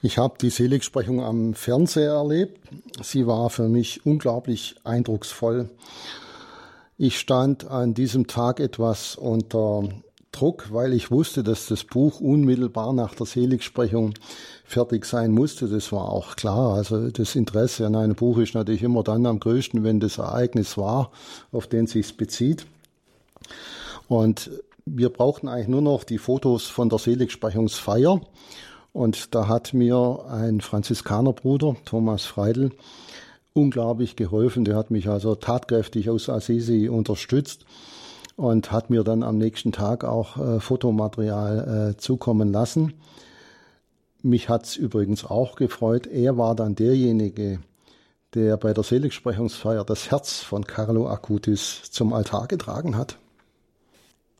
[0.00, 2.60] Ich habe die Seligsprechung am Fernseher erlebt.
[3.02, 5.70] Sie war für mich unglaublich eindrucksvoll.
[6.96, 9.88] Ich stand an diesem Tag etwas unter
[10.30, 14.14] Druck, weil ich wusste, dass das Buch unmittelbar nach der Seligsprechung
[14.64, 15.66] fertig sein musste.
[15.66, 16.74] Das war auch klar.
[16.74, 20.76] Also das Interesse an einem Buch ist natürlich immer dann am größten, wenn das Ereignis
[20.76, 21.10] war,
[21.50, 22.66] auf den sich bezieht.
[24.06, 24.52] Und
[24.86, 28.20] wir brauchten eigentlich nur noch die Fotos von der Seligsprechungsfeier.
[28.92, 32.72] Und da hat mir ein Franziskanerbruder, Thomas Freidel,
[33.52, 34.64] unglaublich geholfen.
[34.64, 37.64] Der hat mich also tatkräftig aus Assisi unterstützt
[38.36, 42.94] und hat mir dann am nächsten Tag auch äh, Fotomaterial äh, zukommen lassen.
[44.22, 46.06] Mich hat's übrigens auch gefreut.
[46.06, 47.60] Er war dann derjenige,
[48.34, 53.16] der bei der Seligsprechungsfeier das Herz von Carlo Acutis zum Altar getragen hat.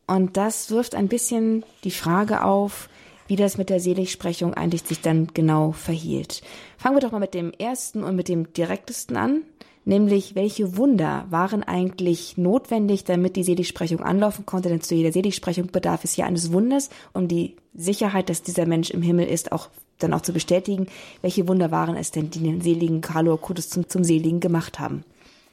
[0.06, 2.88] Und das wirft ein bisschen die Frage auf,
[3.28, 6.42] wie das mit der Seligsprechung eigentlich sich dann genau verhielt.
[6.76, 9.42] Fangen wir doch mal mit dem ersten und mit dem direktesten an,
[9.84, 15.68] nämlich welche Wunder waren eigentlich notwendig, damit die Seligsprechung anlaufen konnte, denn zu jeder Seligsprechung
[15.68, 19.68] bedarf es ja eines Wunders, um die Sicherheit, dass dieser Mensch im Himmel ist, auch
[19.98, 20.86] dann auch zu bestätigen.
[21.22, 25.04] Welche Wunder waren es denn, die den seligen Carlo Acutis zum, zum Seligen gemacht haben?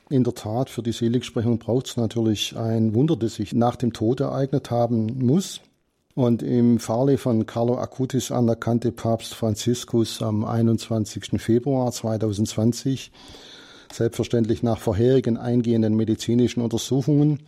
[0.09, 3.91] In der Tat, für die Seligsprechung braucht es natürlich ein Wunder, das sich nach dem
[3.91, 5.61] Tod ereignet haben muss.
[6.15, 11.41] Und im Falle von Carlo Acutis anerkannte Papst Franziskus am 21.
[11.41, 13.11] Februar 2020,
[13.91, 17.41] selbstverständlich nach vorherigen eingehenden medizinischen Untersuchungen,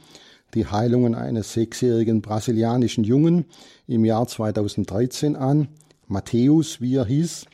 [0.54, 3.46] die Heilungen eines sechsjährigen brasilianischen Jungen
[3.88, 5.70] im Jahr 2013 an.
[6.08, 7.46] Matthäus, wie er hieß,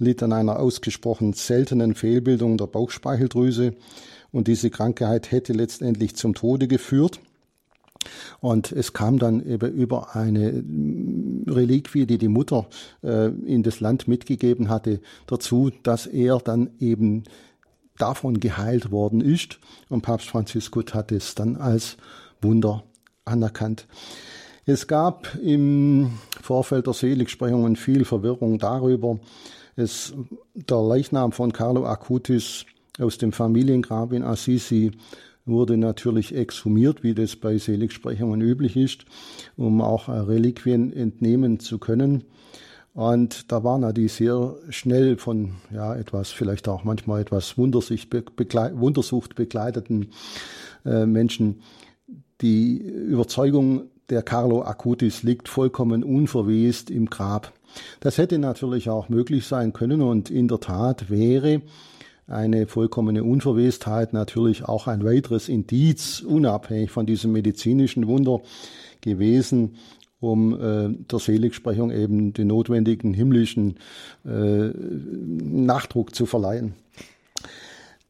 [0.00, 3.76] litt an einer ausgesprochen seltenen Fehlbildung der Bauchspeicheldrüse
[4.32, 7.20] und diese Krankheit hätte letztendlich zum Tode geführt.
[8.40, 10.62] Und es kam dann eben über eine
[11.46, 12.66] Reliquie, die die Mutter
[13.02, 17.24] äh, in das Land mitgegeben hatte, dazu, dass er dann eben
[17.98, 19.58] davon geheilt worden ist.
[19.88, 21.96] Und Papst Franziskus hat es dann als
[22.40, 22.84] Wunder
[23.24, 23.86] anerkannt.
[24.64, 29.18] Es gab im Vorfeld der Seligsprechungen viel Verwirrung darüber.
[29.76, 30.12] Es,
[30.54, 32.66] der Leichnam von Carlo Acutis
[32.98, 34.90] aus dem Familiengrab in Assisi
[35.46, 39.06] wurde natürlich exhumiert, wie das bei Seligsprechungen üblich ist,
[39.56, 42.24] um auch Reliquien entnehmen zu können.
[42.92, 48.78] Und da waren die sehr schnell von ja etwas, vielleicht auch manchmal etwas Wundersucht, begleit,
[48.78, 50.08] Wundersucht begleiteten
[50.86, 51.60] äh, Menschen.
[52.40, 57.52] Die Überzeugung der Carlo Acutis liegt vollkommen unverwest im Grab.
[58.00, 61.60] Das hätte natürlich auch möglich sein können und in der Tat wäre
[62.26, 68.40] eine vollkommene Unverwestheit natürlich auch ein weiteres Indiz, unabhängig von diesem medizinischen Wunder
[69.00, 69.76] gewesen,
[70.18, 73.76] um äh, der Seligsprechung eben den notwendigen himmlischen
[74.24, 76.74] äh, Nachdruck zu verleihen.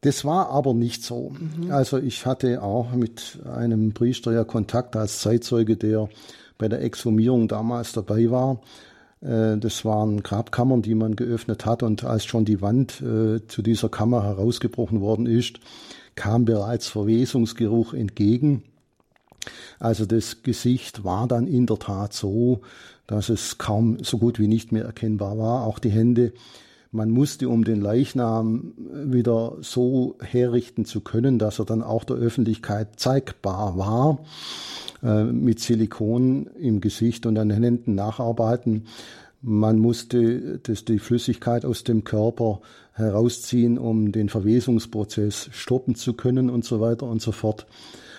[0.03, 1.33] Das war aber nicht so.
[1.33, 1.71] Mhm.
[1.71, 6.09] Also ich hatte auch mit einem Priester ja Kontakt als Zeitzeuge, der
[6.59, 8.61] bei der Exhumierung damals dabei war.
[9.27, 13.63] Äh, das waren Grabkammern, die man geöffnet hat und als schon die Wand äh, zu
[13.63, 15.61] dieser Kammer herausgebrochen worden ist,
[16.15, 18.63] kam bereits Verwesungsgeruch entgegen.
[19.79, 22.61] Also das Gesicht war dann in der Tat so,
[23.07, 25.65] dass es kaum so gut wie nicht mehr erkennbar war.
[25.65, 26.33] Auch die Hände.
[26.91, 32.17] Man musste, um den Leichnam wieder so herrichten zu können, dass er dann auch der
[32.17, 34.19] Öffentlichkeit zeigbar war,
[35.03, 38.87] äh, mit Silikon im Gesicht und an den Händen nacharbeiten.
[39.43, 42.61] Man musste das, die Flüssigkeit aus dem Körper
[42.93, 47.67] herausziehen, um den Verwesungsprozess stoppen zu können und so weiter und so fort.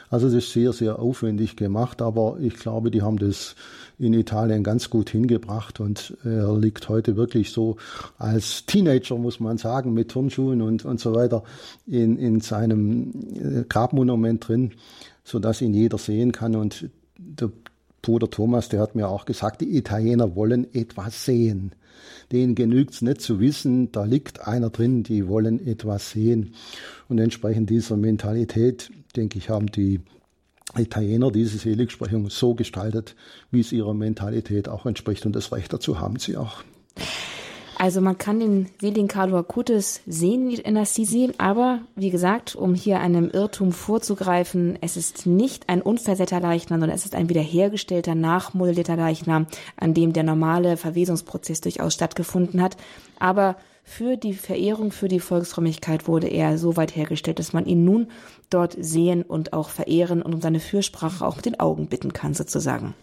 [0.09, 3.55] Also das ist sehr, sehr aufwendig gemacht, aber ich glaube, die haben das
[3.99, 7.77] in Italien ganz gut hingebracht und er liegt heute wirklich so
[8.17, 11.43] als Teenager, muss man sagen, mit Turnschuhen und, und so weiter
[11.87, 14.73] in, in seinem äh, Grabmonument drin,
[15.23, 17.49] so dass ihn jeder sehen kann und der
[18.01, 21.73] Bruder Thomas, der hat mir auch gesagt, die Italiener wollen etwas sehen.
[22.31, 26.53] Denen genügt es nicht zu wissen, da liegt einer drin, die wollen etwas sehen.
[27.09, 30.01] Und entsprechend dieser Mentalität denke ich, haben die
[30.75, 33.15] Italiener diese Seligsprechung so gestaltet,
[33.51, 35.25] wie es ihrer Mentalität auch entspricht.
[35.25, 36.63] Und das Recht dazu haben sie auch.
[37.79, 42.99] Also man kann den seligen Carlo Acutis sehen in Assisi, aber wie gesagt, um hier
[42.99, 48.95] einem Irrtum vorzugreifen, es ist nicht ein unversehrter Leichnam, sondern es ist ein wiederhergestellter, nachmodellierter
[48.95, 49.45] Leichnam,
[49.75, 52.77] an dem der normale Verwesungsprozess durchaus stattgefunden hat.
[53.19, 53.57] Aber
[53.89, 58.07] für die Verehrung, für die Volksfrömmigkeit wurde er so weit hergestellt, dass man ihn nun
[58.49, 62.33] dort sehen und auch verehren und um seine Fürsprache auch mit den Augen bitten kann,
[62.33, 62.95] sozusagen.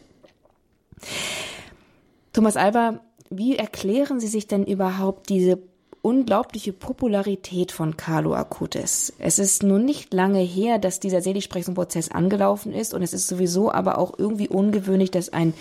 [2.35, 5.59] Thomas Alba, wie erklären Sie sich denn überhaupt diese
[6.03, 9.15] unglaubliche Popularität von Carlo Acutis.
[9.19, 13.73] Es ist nun nicht lange her, dass dieser Seligsprechungsprozess angelaufen ist und es ist sowieso
[13.73, 15.55] aber auch irgendwie ungewöhnlich, dass ein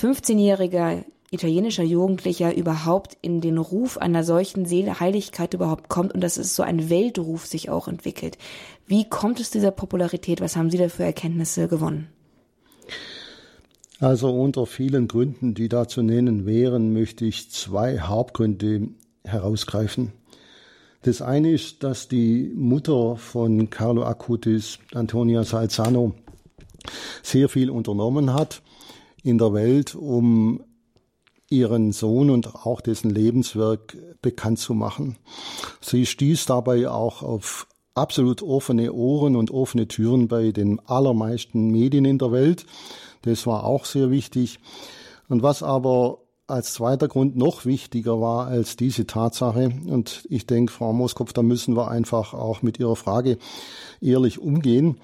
[0.00, 6.36] 15-jähriger italienischer Jugendlicher überhaupt in den Ruf einer solchen Seele Heiligkeit überhaupt kommt und dass
[6.38, 8.38] es so ein Weltruf sich auch entwickelt.
[8.86, 10.40] Wie kommt es dieser Popularität?
[10.40, 12.08] Was haben Sie da für Erkenntnisse gewonnen?
[14.00, 18.88] Also unter vielen Gründen, die da zu nennen wären, möchte ich zwei Hauptgründe
[19.24, 20.12] herausgreifen.
[21.02, 26.14] Das eine ist, dass die Mutter von Carlo Acutis, Antonia Salzano,
[27.22, 28.62] sehr viel unternommen hat
[29.22, 30.62] in der Welt, um
[31.50, 35.16] ihren Sohn und auch dessen Lebenswerk bekannt zu machen.
[35.80, 42.04] Sie stieß dabei auch auf absolut offene Ohren und offene Türen bei den allermeisten Medien
[42.04, 42.66] in der Welt.
[43.22, 44.60] Das war auch sehr wichtig.
[45.28, 50.72] Und was aber als zweiter Grund noch wichtiger war als diese Tatsache, und ich denke,
[50.72, 53.38] Frau Moskopf, da müssen wir einfach auch mit Ihrer Frage
[54.00, 54.98] ehrlich umgehen,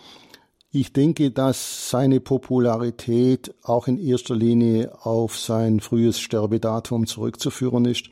[0.74, 8.06] ich denke, dass seine Popularität auch in erster Linie auf sein frühes Sterbedatum zurückzuführen ist.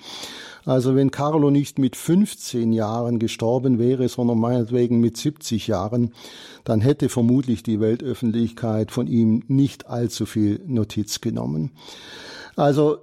[0.64, 6.12] Also wenn Carlo nicht mit 15 Jahren gestorben wäre, sondern meinetwegen mit 70 Jahren,
[6.62, 11.72] dann hätte vermutlich die Weltöffentlichkeit von ihm nicht allzu viel Notiz genommen.
[12.54, 12.98] Also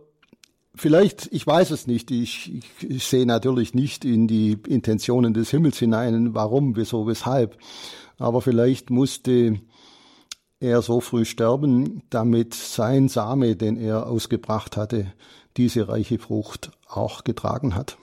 [0.75, 5.49] Vielleicht, ich weiß es nicht, ich, ich, ich sehe natürlich nicht in die Intentionen des
[5.49, 7.57] Himmels hinein, warum, wieso, weshalb
[8.19, 9.59] aber vielleicht musste
[10.59, 15.13] er so früh sterben, damit sein Same, den er ausgebracht hatte,
[15.57, 17.97] diese reiche Frucht auch getragen hat.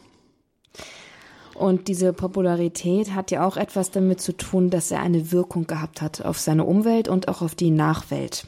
[1.55, 6.03] Und diese Popularität hat ja auch etwas damit zu tun, dass er eine Wirkung gehabt
[6.03, 8.47] hat auf seine Umwelt und auch auf die Nachwelt.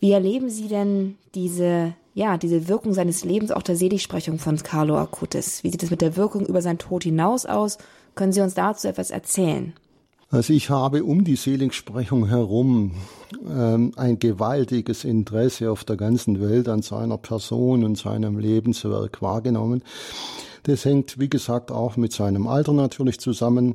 [0.00, 4.98] Wie erleben Sie denn diese, ja, diese Wirkung seines Lebens, auch der Seligsprechung von Carlo
[4.98, 5.62] Acutis?
[5.62, 7.78] Wie sieht es mit der Wirkung über seinen Tod hinaus aus?
[8.14, 9.72] Können Sie uns dazu etwas erzählen?
[10.30, 12.92] Also ich habe um die Seligsprechung herum
[13.48, 19.82] ähm, ein gewaltiges Interesse auf der ganzen Welt an seiner Person und seinem Lebenswerk wahrgenommen.
[20.64, 23.74] Das hängt, wie gesagt, auch mit seinem Alter natürlich zusammen.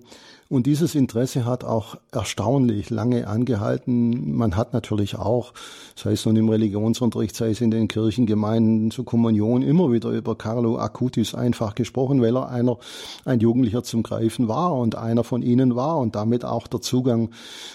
[0.50, 4.34] Und dieses Interesse hat auch erstaunlich lange angehalten.
[4.38, 5.54] Man hat natürlich auch,
[5.98, 10.38] sei es nun im Religionsunterricht, sei es in den Kirchengemeinden zur Kommunion, immer wieder über
[10.38, 12.78] Carlo Acutis einfach gesprochen, weil er einer,
[13.26, 17.32] ein Jugendlicher zum Greifen war und einer von ihnen war und damit auch der Zugang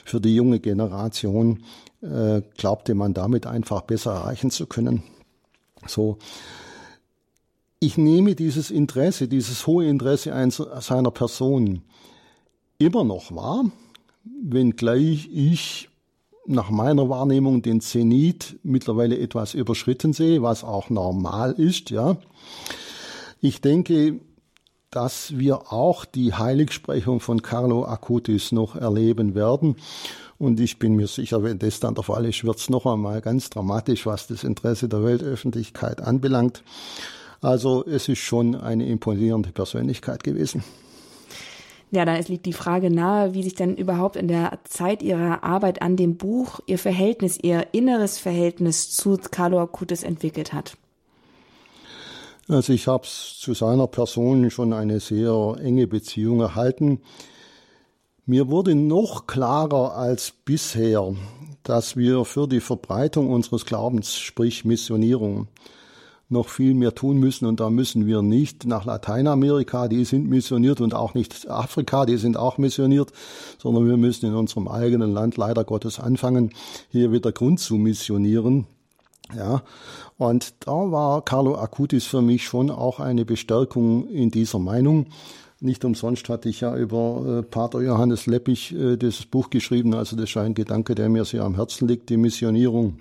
[0.07, 1.59] für die junge Generation,
[2.03, 5.03] äh, glaubte man damit einfach besser erreichen zu können.
[5.87, 6.19] So,
[7.81, 10.33] ich nehme dieses Interesse, dieses hohe Interesse
[10.81, 11.83] seiner Person
[12.79, 13.65] immer noch wahr,
[14.25, 15.89] wenngleich ich
[16.47, 22.17] nach meiner Wahrnehmung den Zenit mittlerweile etwas überschritten sehe, was auch normal ist, ja.
[23.41, 24.21] Ich denke,
[24.91, 29.77] dass wir auch die Heiligsprechung von Carlo Acutis noch erleben werden.
[30.43, 33.21] Und ich bin mir sicher, wenn das dann der Fall ist, wird es noch einmal
[33.21, 36.65] ganz dramatisch, was das Interesse der Weltöffentlichkeit anbelangt.
[37.41, 40.65] Also es ist schon eine imponierende Persönlichkeit gewesen.
[41.93, 45.81] Ja, dann liegt die Frage nahe, wie sich denn überhaupt in der Zeit Ihrer Arbeit
[45.81, 50.77] an dem Buch Ihr Verhältnis, Ihr inneres Verhältnis zu Carlo Acutis entwickelt hat.
[52.49, 57.01] Also ich habe zu seiner Person schon eine sehr enge Beziehung erhalten.
[58.25, 61.13] Mir wurde noch klarer als bisher,
[61.65, 65.49] dass wir für die Verbreitung unseres Glaubens, sprich Missionierung,
[66.29, 67.47] noch viel mehr tun müssen.
[67.47, 72.17] Und da müssen wir nicht nach Lateinamerika, die sind missioniert, und auch nicht Afrika, die
[72.17, 73.11] sind auch missioniert,
[73.59, 76.53] sondern wir müssen in unserem eigenen Land leider Gottes anfangen,
[76.91, 78.67] hier wieder Grund zu missionieren.
[79.37, 79.63] Ja,
[80.17, 85.07] und da war Carlo Acutis für mich schon auch eine Bestärkung in dieser Meinung.
[85.63, 89.95] Nicht umsonst hatte ich ja über äh, Pater Johannes Leppich äh, dieses Buch geschrieben.
[89.95, 92.99] Also das ist ein Gedanke, der mir sehr am Herzen liegt, die Missionierung.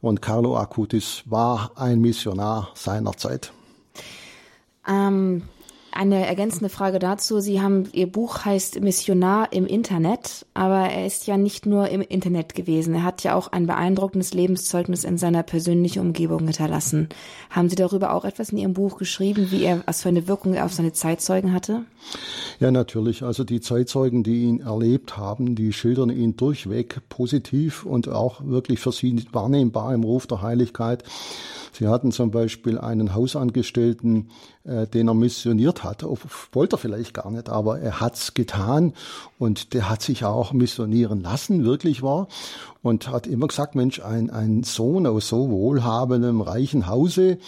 [0.00, 3.52] Und Carlo Acutis war ein Missionar seiner Zeit.
[4.88, 5.42] Ähm,
[5.96, 7.40] eine ergänzende Frage dazu.
[7.40, 12.02] Sie haben, Ihr Buch heißt Missionar im Internet, aber er ist ja nicht nur im
[12.02, 12.94] Internet gewesen.
[12.94, 17.08] Er hat ja auch ein beeindruckendes Lebenszeugnis in seiner persönlichen Umgebung hinterlassen.
[17.50, 20.54] Haben Sie darüber auch etwas in Ihrem Buch geschrieben, wie er, was für eine Wirkung
[20.54, 21.84] er auf seine Zeitzeugen hatte?
[22.60, 23.22] Ja, natürlich.
[23.22, 28.80] Also die Zeitzeugen, die ihn erlebt haben, die schildern ihn durchweg positiv und auch wirklich
[28.80, 31.04] für sie wahrnehmbar im Ruf der Heiligkeit.
[31.78, 34.30] Sie hatten zum Beispiel einen Hausangestellten,
[34.64, 36.04] äh, den er missioniert hat.
[36.52, 38.94] Wollte er vielleicht gar nicht, aber er hat's getan
[39.38, 42.28] und der hat sich auch missionieren lassen, wirklich war.
[42.82, 47.38] Und hat immer gesagt, Mensch, ein, ein Sohn aus so wohlhabendem, reichen Hause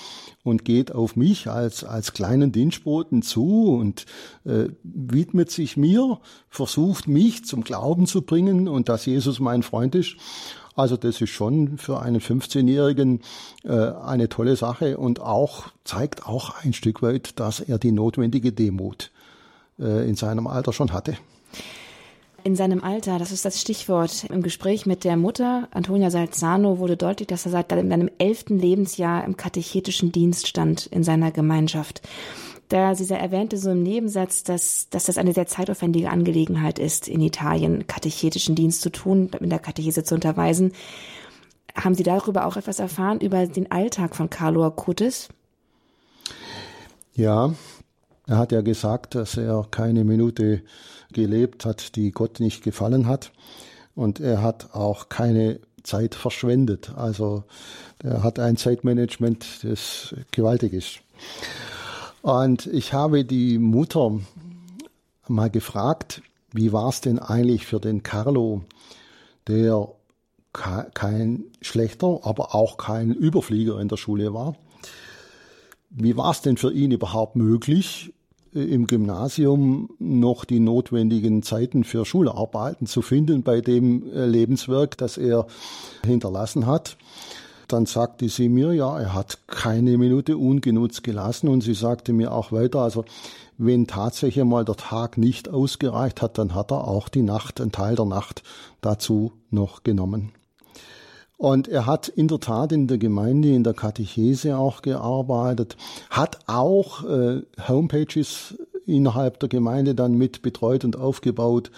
[0.43, 4.05] und geht auf mich als, als kleinen Dienstboten zu und
[4.45, 6.21] äh, widmet sich mir,
[6.51, 10.17] versucht mich zum Glauben zu bringen und dass Jesus mein Freund ist.
[10.79, 13.21] Also das ist schon für einen 15-Jährigen
[13.65, 18.53] äh, eine tolle Sache und auch zeigt auch ein Stück weit, dass er die notwendige
[18.53, 19.11] Demut
[19.81, 21.17] äh, in seinem Alter schon hatte.
[22.45, 24.27] In seinem Alter, das ist das Stichwort.
[24.31, 29.25] Im Gespräch mit der Mutter, Antonia Salzano, wurde deutlich, dass er seit seinem elften Lebensjahr
[29.25, 32.03] im katechetischen Dienst stand in seiner Gemeinschaft
[32.69, 37.21] da sie erwähnte so im Nebensatz, dass, dass das eine sehr zeitaufwendige Angelegenheit ist, in
[37.21, 40.73] Italien katechetischen Dienst zu tun, in der Katechese zu unterweisen.
[41.75, 45.29] Haben Sie darüber auch etwas erfahren, über den Alltag von Carlo Acutis?
[47.15, 47.55] Ja,
[48.27, 50.63] er hat ja gesagt, dass er keine Minute
[51.13, 53.33] gelebt hat, die Gott nicht gefallen hat.
[53.95, 56.93] Und er hat auch keine Zeit verschwendet.
[56.97, 57.45] Also
[58.03, 61.01] er hat ein Zeitmanagement, das gewaltig ist.
[62.23, 64.19] Und ich habe die Mutter
[65.29, 68.63] mal gefragt, wie war es denn eigentlich für den Carlo,
[69.47, 69.89] der
[70.53, 74.57] kein schlechter, aber auch kein Überflieger in der Schule war.
[75.91, 78.13] Wie war es denn für ihn überhaupt möglich,
[78.55, 84.99] äh, im Gymnasium noch die notwendigen Zeiten für Schularbeiten zu finden bei dem äh, Lebenswerk,
[84.99, 85.47] das er
[86.05, 86.97] hinterlassen hat?
[87.69, 92.33] Dann sagte sie mir, ja, er hat keine Minute ungenutzt gelassen und sie sagte mir
[92.33, 93.05] auch weiter, also
[93.59, 97.73] wenn tatsächlich mal der Tag nicht ausgereicht hat, dann hat er auch die Nacht, einen
[97.73, 98.43] Teil der Nacht
[98.81, 100.33] dazu noch genommen.
[101.37, 105.77] Und er hat in der Tat in der Gemeinde, in der Katechese auch gearbeitet,
[106.11, 108.57] hat auch äh, Homepages
[108.87, 111.71] innerhalb der Gemeinde dann mit betreut und aufgebaut.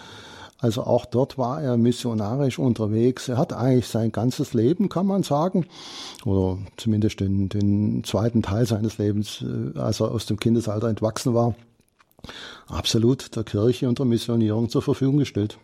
[0.61, 3.29] Also auch dort war er missionarisch unterwegs.
[3.29, 5.67] Er hat eigentlich sein ganzes Leben, kann man sagen,
[6.25, 11.35] oder zumindest den, den zweiten Teil seines Lebens, äh, als er aus dem Kindesalter entwachsen
[11.35, 11.55] war,
[12.69, 15.59] absolut der Kirche und der Missionierung zur Verfügung gestellt.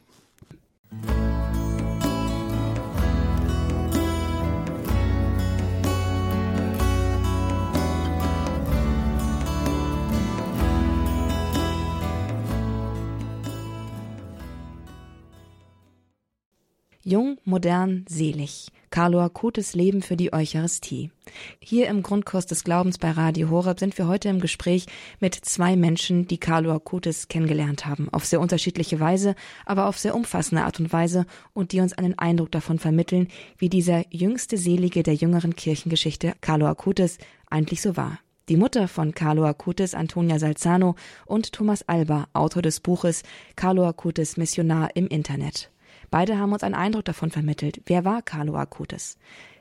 [17.09, 18.67] Jung, modern, selig.
[18.91, 21.13] Carlo Akutes Leben für die Eucharistie.
[21.61, 24.87] Hier im Grundkurs des Glaubens bei Radio Horeb sind wir heute im Gespräch
[25.21, 28.09] mit zwei Menschen, die Carlo Akutes kennengelernt haben.
[28.11, 29.37] Auf sehr unterschiedliche Weise,
[29.67, 33.69] aber auf sehr umfassende Art und Weise und die uns einen Eindruck davon vermitteln, wie
[33.69, 38.19] dieser jüngste Selige der jüngeren Kirchengeschichte, Carlo Akutes, eigentlich so war.
[38.49, 43.23] Die Mutter von Carlo Acutis, Antonia Salzano, und Thomas Alba, Autor des Buches
[43.55, 45.71] Carlo Acutis Missionar im Internet.
[46.11, 47.81] Beide haben uns einen Eindruck davon vermittelt.
[47.87, 49.17] Wer war Carlo Acutis?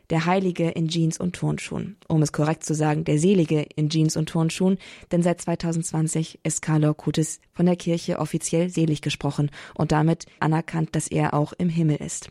[0.10, 1.98] Der Heilige in Jeans und Turnschuhen.
[2.08, 4.78] Um es korrekt zu sagen, der Selige in Jeans und Turnschuhen,
[5.12, 10.96] denn seit 2020 ist Carlo Acutis von der Kirche offiziell selig gesprochen und damit anerkannt,
[10.96, 12.30] dass er auch im Himmel ist.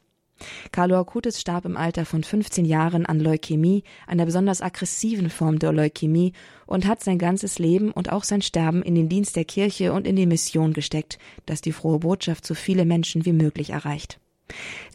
[0.73, 5.73] Carlo Acutis starb im Alter von 15 Jahren an Leukämie, einer besonders aggressiven Form der
[5.73, 6.33] Leukämie,
[6.67, 10.07] und hat sein ganzes Leben und auch sein Sterben in den Dienst der Kirche und
[10.07, 14.19] in die Mission gesteckt, dass die frohe Botschaft so viele Menschen wie möglich erreicht.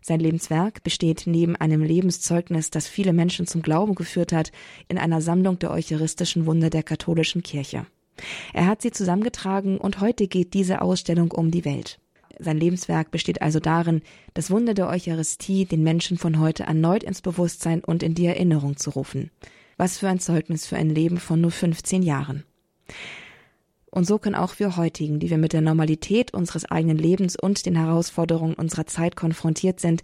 [0.02, 4.52] Sein Lebenswerk besteht neben einem Lebenszeugnis, das viele Menschen zum Glauben geführt hat,
[4.88, 7.86] in einer Sammlung der eucharistischen Wunder der katholischen Kirche.
[8.54, 12.00] Er hat sie zusammengetragen und heute geht diese Ausstellung um die Welt.
[12.40, 14.02] Sein Lebenswerk besteht also darin,
[14.34, 18.78] das Wunder der Eucharistie den Menschen von heute erneut ins Bewusstsein und in die Erinnerung
[18.78, 19.30] zu rufen.
[19.76, 22.46] Was für ein Zeugnis für ein Leben von nur 15 Jahren.
[23.92, 27.66] Und so können auch wir heutigen, die wir mit der Normalität unseres eigenen Lebens und
[27.66, 30.02] den Herausforderungen unserer Zeit konfrontiert sind,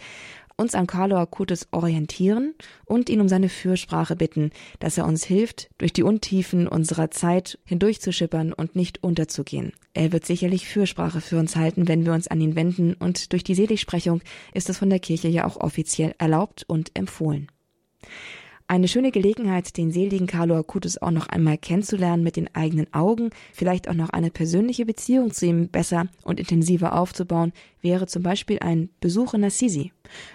[0.57, 2.53] uns an Carlo Acutis orientieren
[2.85, 7.59] und ihn um seine Fürsprache bitten, dass er uns hilft, durch die Untiefen unserer Zeit
[7.65, 9.73] hindurchzuschippern und nicht unterzugehen.
[9.93, 13.43] Er wird sicherlich Fürsprache für uns halten, wenn wir uns an ihn wenden, und durch
[13.43, 14.21] die Seligsprechung
[14.53, 17.47] ist es von der Kirche ja auch offiziell erlaubt und empfohlen.
[18.67, 23.29] Eine schöne Gelegenheit, den seligen Carlo Acutis auch noch einmal kennenzulernen mit den eigenen Augen,
[23.53, 27.53] vielleicht auch noch eine persönliche Beziehung zu ihm besser und intensiver aufzubauen,
[27.83, 29.91] wäre zum Beispiel ein Besuch in Assisi.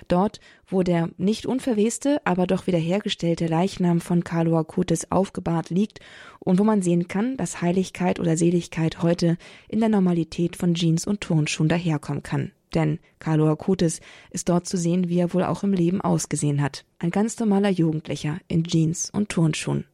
[0.06, 5.98] Dort, wo der nicht unverweste, aber doch wiederhergestellte Leichnam von Carlo Acutis aufgebahrt liegt
[6.38, 11.04] und wo man sehen kann, dass Heiligkeit oder Seligkeit heute in der Normalität von Jeans
[11.04, 12.52] und Turnschuhen daherkommen kann.
[12.74, 14.00] Denn Carlo Acutis
[14.30, 16.84] ist dort zu sehen, wie er wohl auch im Leben ausgesehen hat.
[16.98, 19.84] Ein ganz normaler Jugendlicher in Jeans und Turnschuhen.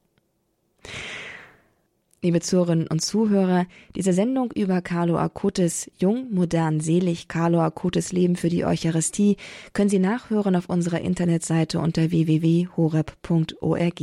[2.22, 8.36] Liebe Zuhörerinnen und Zuhörer, diese Sendung über Carlo Acutis Jung, modern, selig, Carlo Acutis Leben
[8.36, 9.36] für die Eucharistie
[9.74, 14.02] können Sie nachhören auf unserer Internetseite unter www.horeb.org.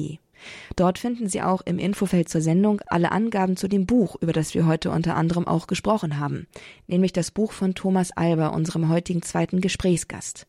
[0.75, 4.53] Dort finden Sie auch im Infofeld zur Sendung alle Angaben zu dem Buch, über das
[4.53, 6.47] wir heute unter anderem auch gesprochen haben,
[6.87, 10.47] nämlich das Buch von Thomas Alber, unserem heutigen zweiten Gesprächsgast.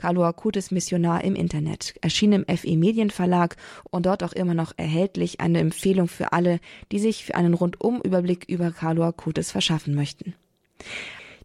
[0.00, 3.56] Carlo Acutis Missionar im Internet, erschien im FE Medienverlag
[3.90, 6.58] und dort auch immer noch erhältlich eine Empfehlung für alle,
[6.90, 10.34] die sich für einen Rundumüberblick über Carlo Acutis verschaffen möchten.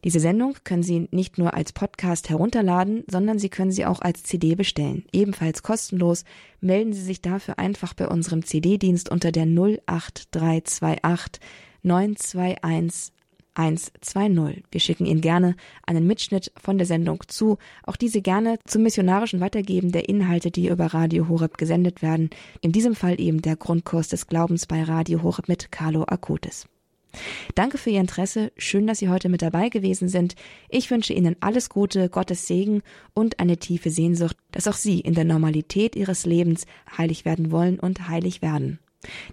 [0.06, 4.22] Diese Sendung können Sie nicht nur als Podcast herunterladen, sondern Sie können sie auch als
[4.22, 5.04] CD bestellen.
[5.12, 6.26] Ebenfalls kostenlos.
[6.62, 11.42] Melden Sie sich dafür einfach bei unserem CD-Dienst unter der 08328
[11.82, 13.16] 921
[13.56, 14.64] 120.
[14.70, 15.56] Wir schicken Ihnen gerne
[15.88, 20.68] einen Mitschnitt von der Sendung zu, auch diese gerne zum missionarischen Weitergeben der Inhalte, die
[20.68, 22.30] über Radio Horeb gesendet werden.
[22.62, 26.68] In diesem Fall eben der Grundkurs des Glaubens bei Radio Horeb mit Carlo Acutis.
[27.56, 28.52] Danke für Ihr Interesse.
[28.58, 30.36] Schön, dass Sie heute mit dabei gewesen sind.
[30.70, 32.82] Ich wünsche Ihnen alles Gute, Gottes Segen
[33.14, 36.66] und eine tiefe Sehnsucht, dass auch Sie in der Normalität Ihres Lebens
[36.98, 38.80] heilig werden wollen und heilig werden.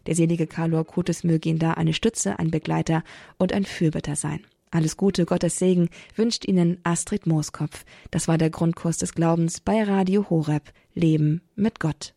[0.07, 3.03] Der selige Carlo Acutis möge Ihnen da eine Stütze, ein Begleiter
[3.39, 4.45] und ein Fürbitter sein.
[4.71, 7.85] Alles Gute, Gottes Segen wünscht Ihnen Astrid Mooskopf.
[8.11, 10.73] Das war der Grundkurs des Glaubens bei Radio Horeb.
[10.95, 12.15] Leben mit Gott.